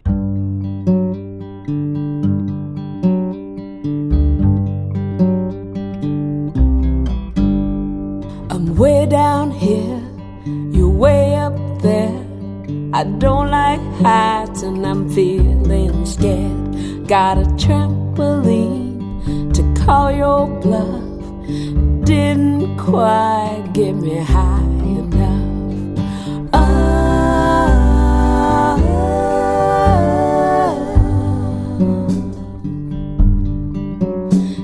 [8.50, 10.01] I'm way down here,
[12.94, 17.08] I don't like heights and I'm feeling scared.
[17.08, 21.02] Got a trampoline to call your bluff.
[22.04, 25.98] Didn't quite get me high enough.
[26.52, 27.08] Ah.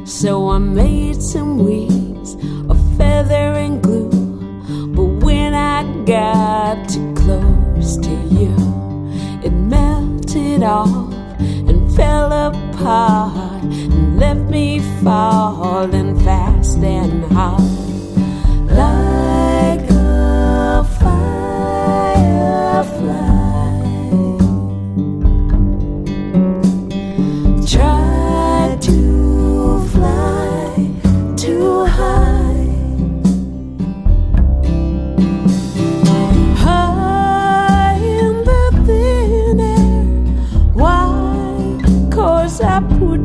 [0.04, 2.34] So I made some wings
[2.68, 4.10] of feather and glue.
[4.94, 7.57] But when I got too close
[7.96, 8.54] to you,
[9.42, 17.62] it melted off and fell apart and left me falling fast and hard.
[18.70, 19.37] Like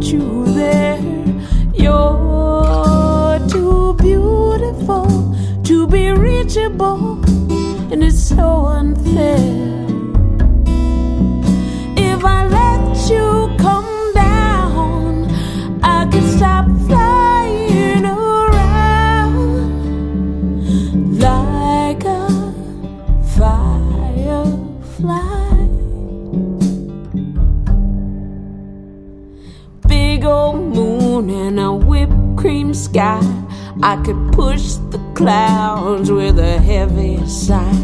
[0.04, 1.00] You there.
[1.74, 5.08] You're too beautiful
[5.64, 7.24] to be reachable,
[7.90, 9.73] and it's so unfair.
[33.86, 37.84] I could push the clouds with a heavy sigh.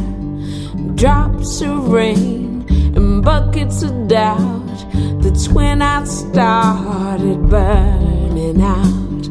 [0.95, 2.65] Drops of rain
[2.95, 4.85] and buckets of doubt.
[5.21, 9.27] That's when I started burning out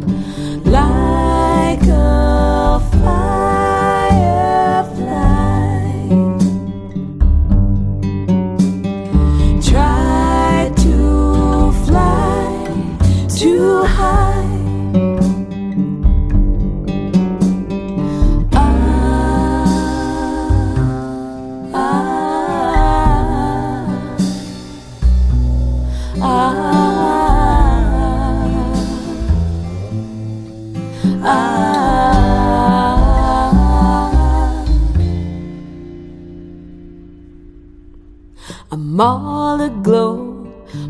[0.66, 3.47] like a firefly.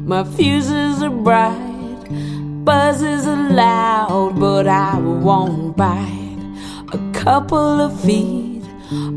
[0.08, 6.38] My fuses are bright, buzzes are loud, but I won't bite.
[6.94, 8.64] A couple of feet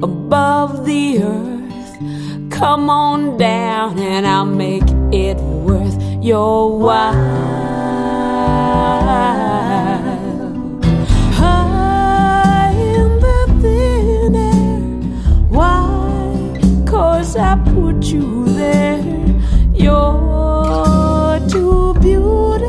[0.03, 7.61] above the earth, come on down and I'll make it worth your while.
[17.33, 18.90] I put you there.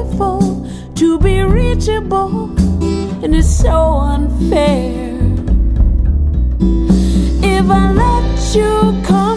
[0.02, 2.50] Beautiful to be reachable,
[3.22, 5.12] and it's so unfair.
[7.42, 9.31] If I let you come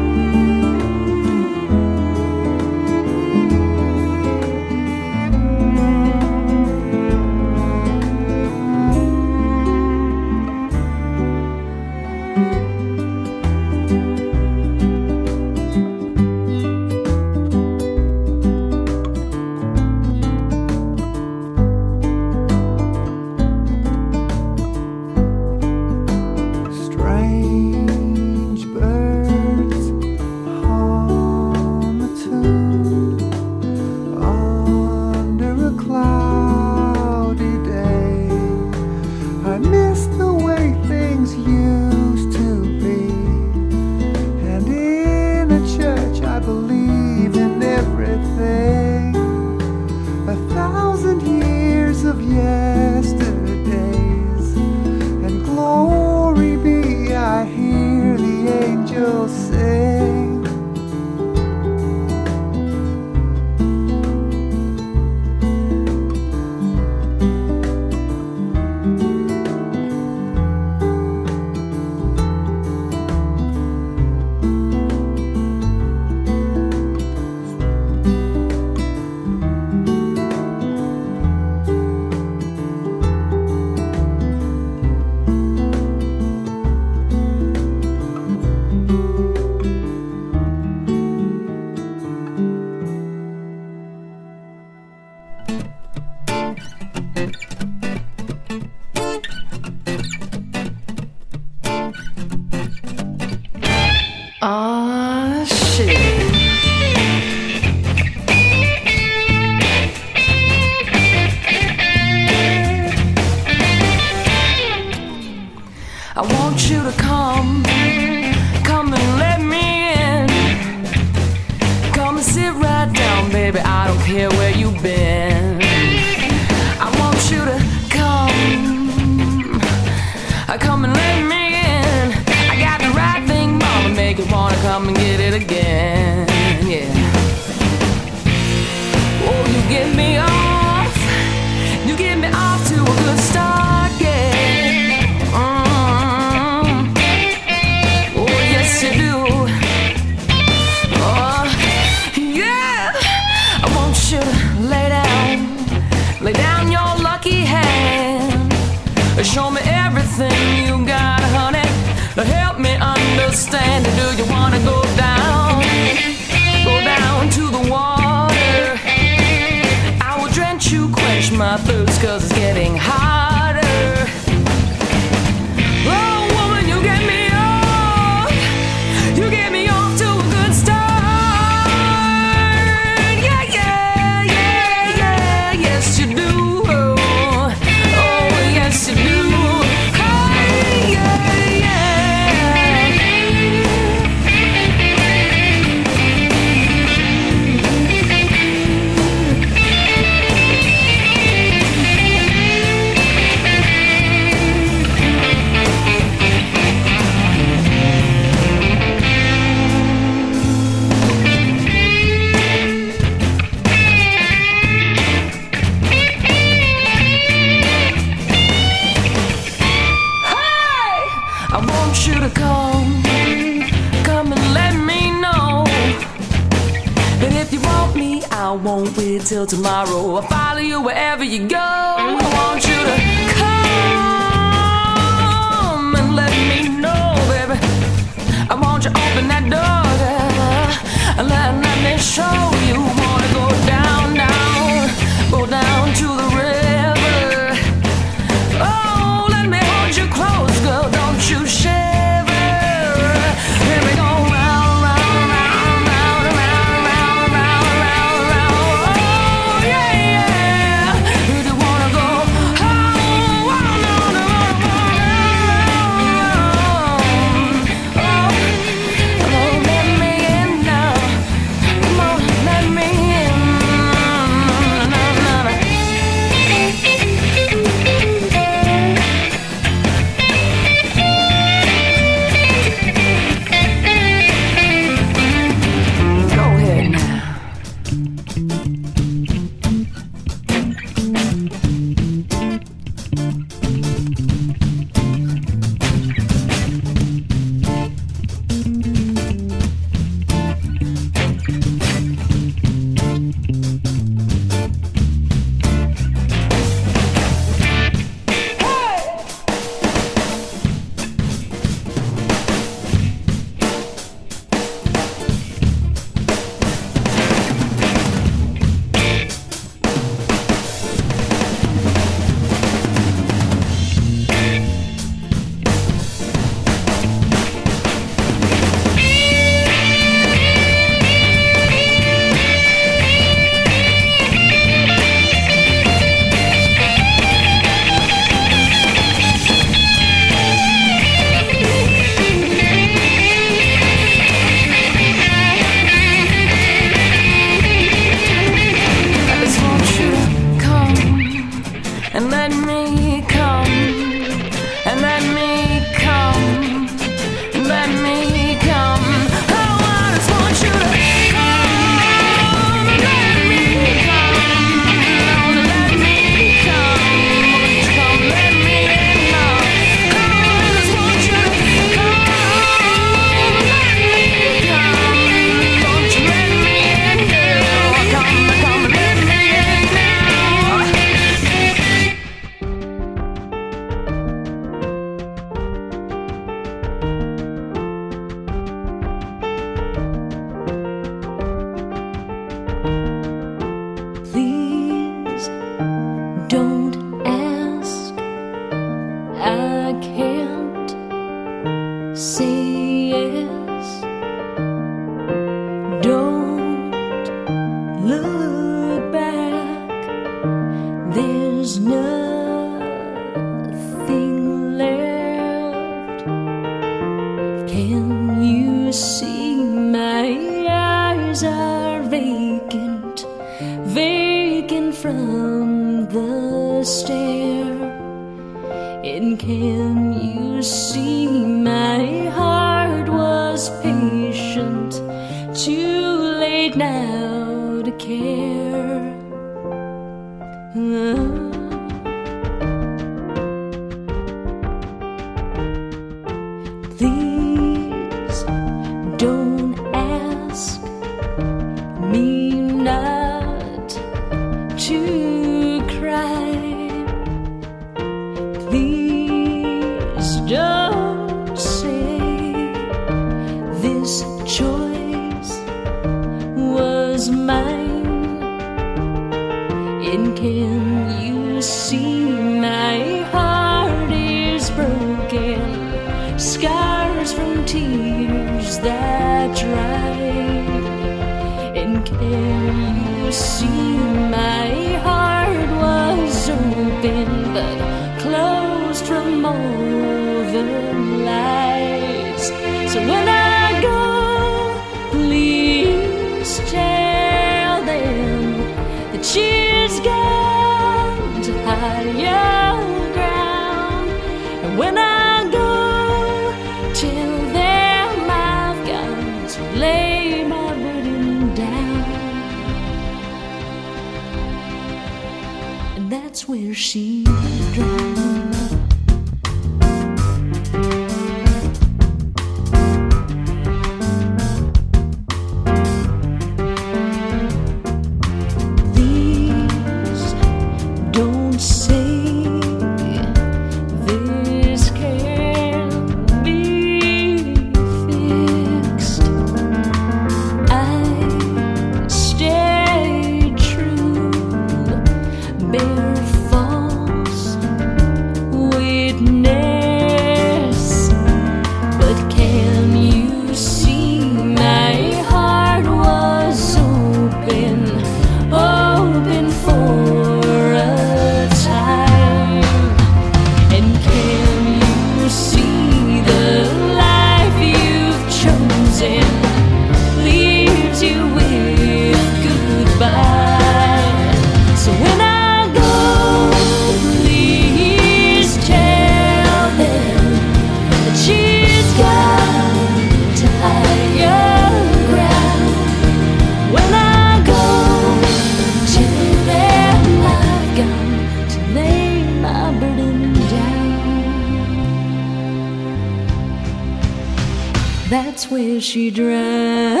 [598.10, 600.00] That's where she drowned.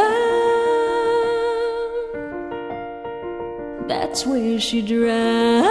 [3.88, 5.68] That's where she drowned.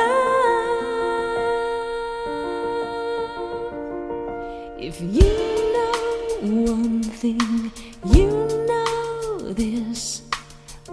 [4.80, 5.34] If you
[5.74, 7.74] know one thing,
[8.06, 8.30] you
[8.70, 10.22] know this.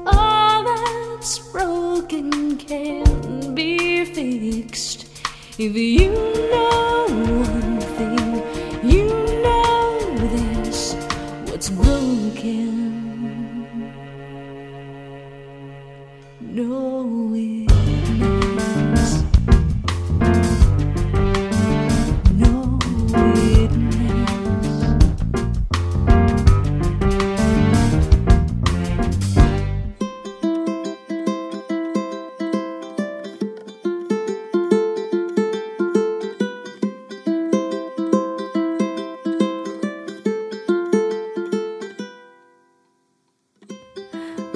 [0.05, 5.07] All that's broken can be fixed.
[5.61, 6.36] If you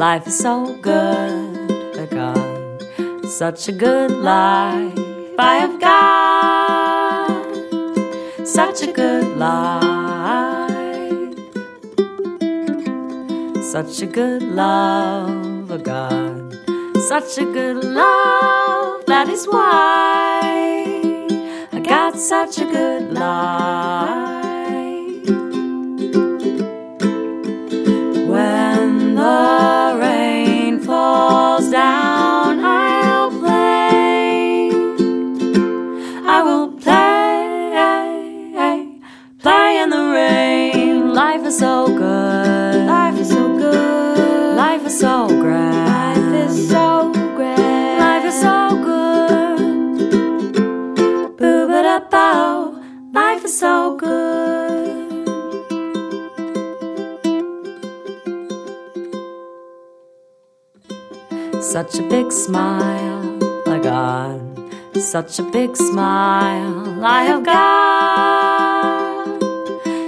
[0.01, 2.83] Life is so good, oh God,
[3.27, 4.99] such a good life
[5.39, 7.29] I have got,
[8.49, 9.91] such a good life,
[13.63, 16.55] such a good love, oh God,
[17.03, 19.05] such a good love.
[19.05, 20.41] That is why
[21.73, 24.30] I got such a good life.
[65.11, 69.27] Such a big smile, I have got.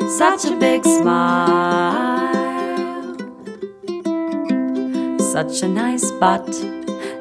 [0.09, 2.23] Such a big smile.
[5.19, 6.47] Such a nice butt,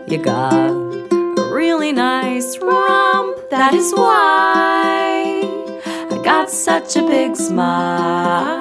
[0.07, 0.53] you got.
[0.53, 5.41] A really nice rump, that is why
[6.11, 8.60] I got such a big smile.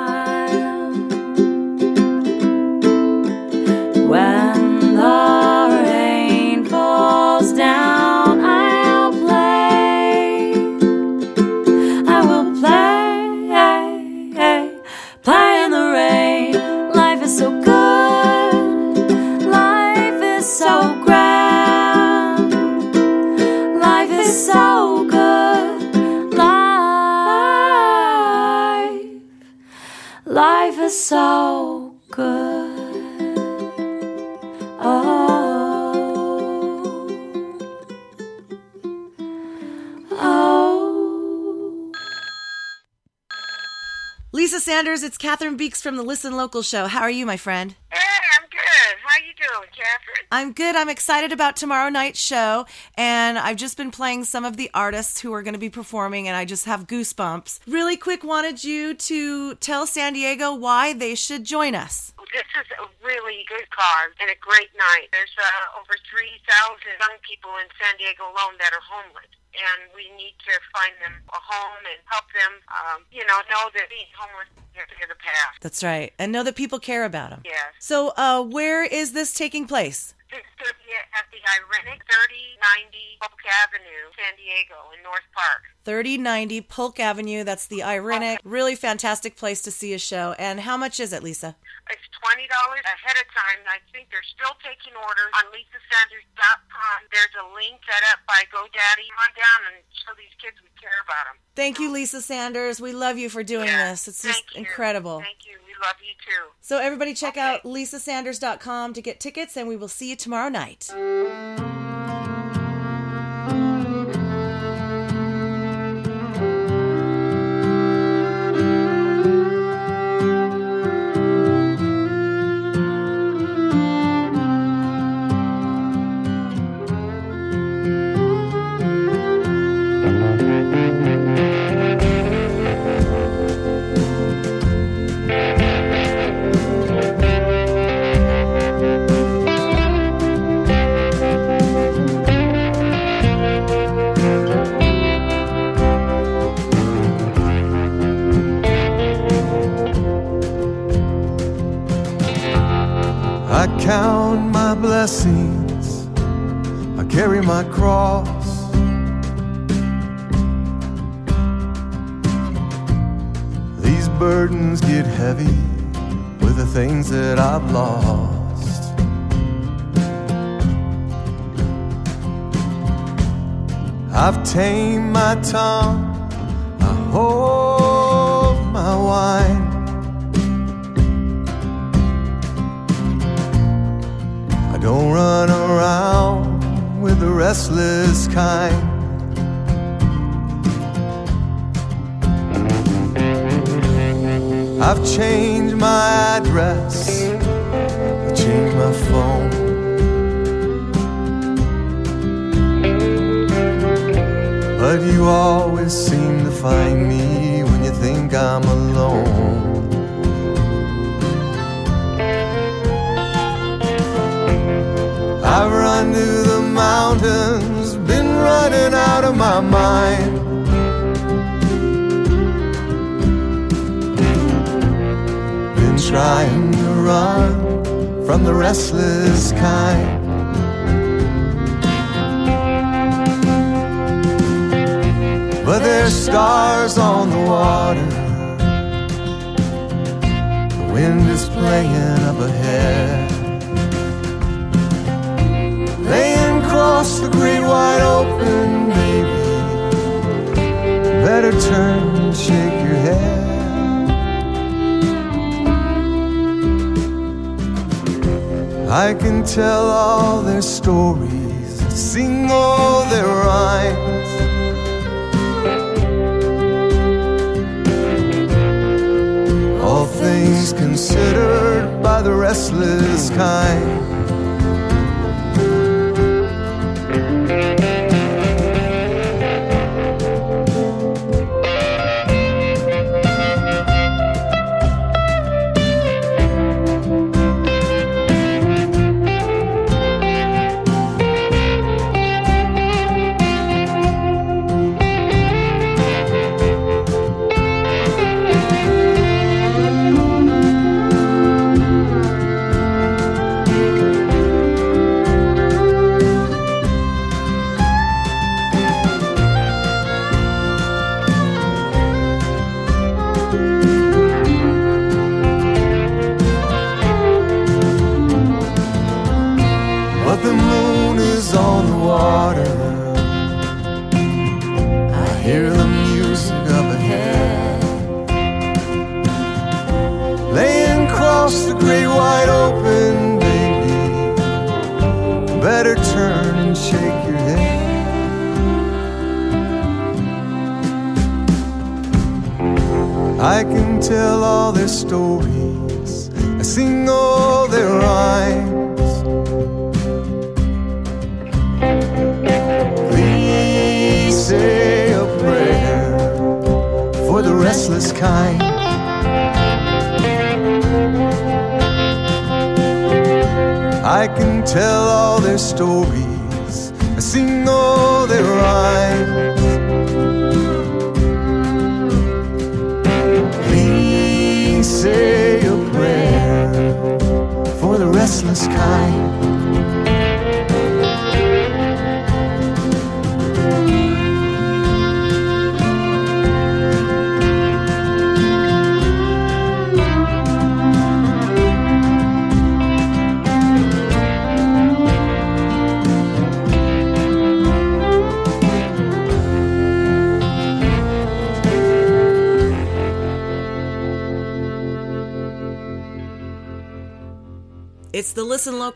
[44.80, 46.86] Sanders, it's Cathryn Beeks from the Listen Local Show.
[46.86, 47.74] How are you, my friend?
[47.92, 48.96] Hey, I'm good.
[49.04, 50.24] How are you doing, Cathryn?
[50.32, 50.74] I'm good.
[50.74, 55.20] I'm excited about tomorrow night's show, and I've just been playing some of the artists
[55.20, 57.60] who are going to be performing, and I just have goosebumps.
[57.66, 62.14] Really quick, wanted you to tell San Diego why they should join us.
[62.32, 65.12] This is a really good cause and a great night.
[65.12, 66.40] There's uh, over 3,000
[66.88, 69.28] young people in San Diego alone that are homeless.
[69.50, 73.68] And we need to find them a home and help them, um, you know, know
[73.74, 74.46] that being homeless
[74.76, 75.60] is the past.
[75.60, 77.42] That's right, and know that people care about them.
[77.44, 77.74] Yes.
[77.80, 80.14] So, uh, where is this taking place?
[80.30, 80.79] It's going to be
[81.16, 85.62] at the Irenic 3090 Polk Avenue, San Diego, in North Park.
[85.84, 87.44] 3090 Polk Avenue.
[87.44, 88.38] That's the Irenic.
[88.44, 90.34] Really fantastic place to see a show.
[90.38, 91.56] And how much is it, Lisa?
[91.90, 93.58] It's twenty dollars ahead of time.
[93.66, 96.96] I think they're still taking orders on LisaSanders.com.
[97.10, 99.10] There's a link set up by GoDaddy.
[99.10, 101.42] Come on down and show these kids we care about them.
[101.56, 102.80] Thank you, Lisa Sanders.
[102.80, 104.06] We love you for doing this.
[104.06, 105.18] It's just Thank incredible.
[105.18, 105.58] Thank you.
[105.66, 106.54] We love you too.
[106.60, 110.90] So, everybody, check out lisasanders.com to get tickets, and we will see you tomorrow night.
[111.02, 111.89] I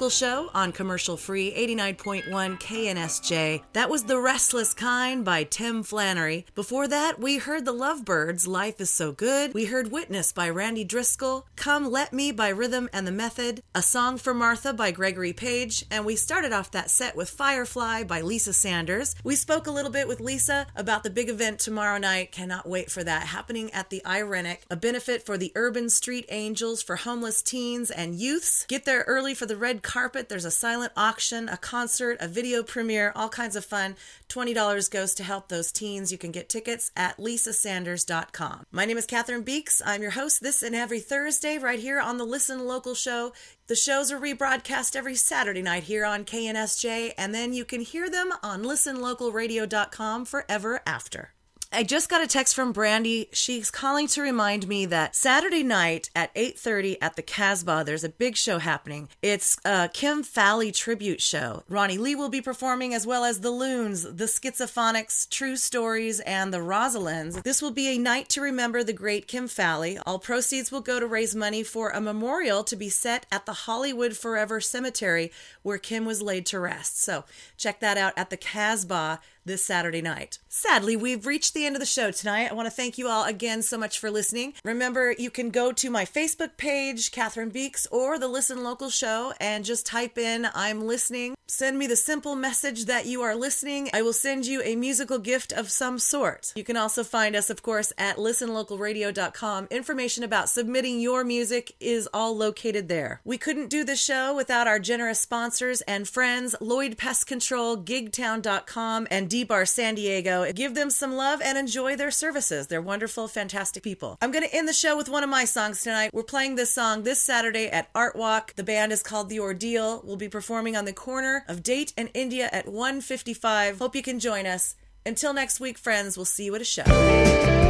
[0.04, 3.62] Local show on commercial free 89.1 KNSJ.
[3.72, 6.44] That was The Restless Kind by Tim Flannery.
[6.54, 9.54] Before that, we heard The Lovebirds, Life is So Good.
[9.54, 13.80] We heard Witness by Randy Driscoll, Come Let Me by Rhythm and the Method, A
[13.80, 18.20] Song for Martha by Gregory Page, and we started off that set with Firefly by
[18.20, 19.14] Lisa Sanders.
[19.24, 22.32] We spoke a little bit with Lisa about the big event tomorrow night.
[22.32, 23.28] Cannot wait for that.
[23.28, 28.14] Happening at the Irenic, a benefit for the Urban Street Angels for homeless teens and
[28.14, 28.66] youths.
[28.66, 30.28] Get there early for the red carpet.
[30.28, 33.96] There's a silent auction, a concert, a video premiere, all kinds of fun.
[34.28, 36.12] $20 goes to help those teens.
[36.12, 38.64] You can get tickets at lisasanders.com.
[38.70, 39.80] My name is Cathryn Beeks.
[39.86, 43.32] I'm your host this and every Thursday right here on the Listen Local show.
[43.66, 48.08] The shows are rebroadcast every Saturday night here on KNSJ, and then you can hear
[48.08, 51.33] them on listenlocalradio.com forever after.
[51.74, 53.28] I just got a text from Brandy.
[53.32, 58.08] She's calling to remind me that Saturday night at 8:30 at the Casbah, there's a
[58.08, 59.08] big show happening.
[59.22, 61.64] It's a Kim Fowley tribute show.
[61.68, 66.54] Ronnie Lee will be performing as well as the Loons, the Schizophonics, True Stories, and
[66.54, 67.42] the Rosalinds.
[67.42, 69.98] This will be a night to remember the great Kim Fowley.
[70.06, 73.64] All proceeds will go to raise money for a memorial to be set at the
[73.64, 75.32] Hollywood Forever Cemetery
[75.62, 77.02] where Kim was laid to rest.
[77.02, 77.24] So,
[77.56, 80.38] check that out at the Casbah this Saturday night.
[80.48, 82.50] Sadly, we've reached the end of the show tonight.
[82.50, 84.54] I want to thank you all again so much for listening.
[84.64, 89.32] Remember, you can go to my Facebook page, Cathryn Beeks, or the Listen Local Show,
[89.40, 91.34] and just type in I'm listening.
[91.46, 93.90] Send me the simple message that you are listening.
[93.92, 96.52] I will send you a musical gift of some sort.
[96.56, 99.68] You can also find us, of course, at listenlocalradio.com.
[99.70, 103.20] Information about submitting your music is all located there.
[103.24, 109.06] We couldn't do the show without our generous sponsors and friends, Lloyd Pest Control, gigtown.com,
[109.10, 110.52] and D-Bar San Diego.
[110.52, 112.68] Give them some love and enjoy their services.
[112.68, 114.16] They're wonderful, fantastic people.
[114.22, 116.12] I'm going to end the show with one of my songs tonight.
[116.14, 118.54] We're playing this song this Saturday at Art Walk.
[118.54, 120.02] The band is called The Ordeal.
[120.04, 123.80] We'll be performing on the corner of Date and India at 155.
[123.80, 124.76] Hope you can join us.
[125.04, 127.63] Until next week, friends, we'll see you at a show.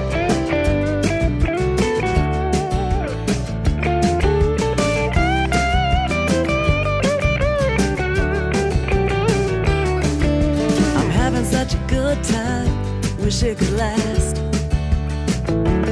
[13.24, 15.83] Wish it could last.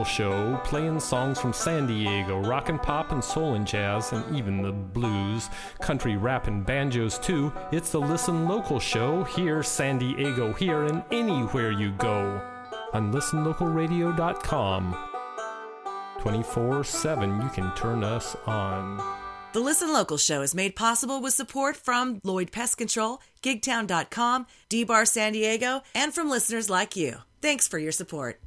[0.00, 4.34] Local Show, playing songs from San Diego, rock and pop and soul and jazz, and
[4.34, 7.52] even the blues, country, rap, and banjos too.
[7.70, 12.40] It's the Listen Local Show, here, San Diego, here, and anywhere you go.
[12.94, 15.08] On listenlocalradio.com.
[16.18, 18.96] 24 7, you can turn us on.
[19.52, 24.82] The Listen Local show is made possible with support from Lloyd Pest Control, Gigtown.com, D
[24.82, 27.18] Bar San Diego, and from listeners like you.
[27.42, 28.40] Thanks for your support.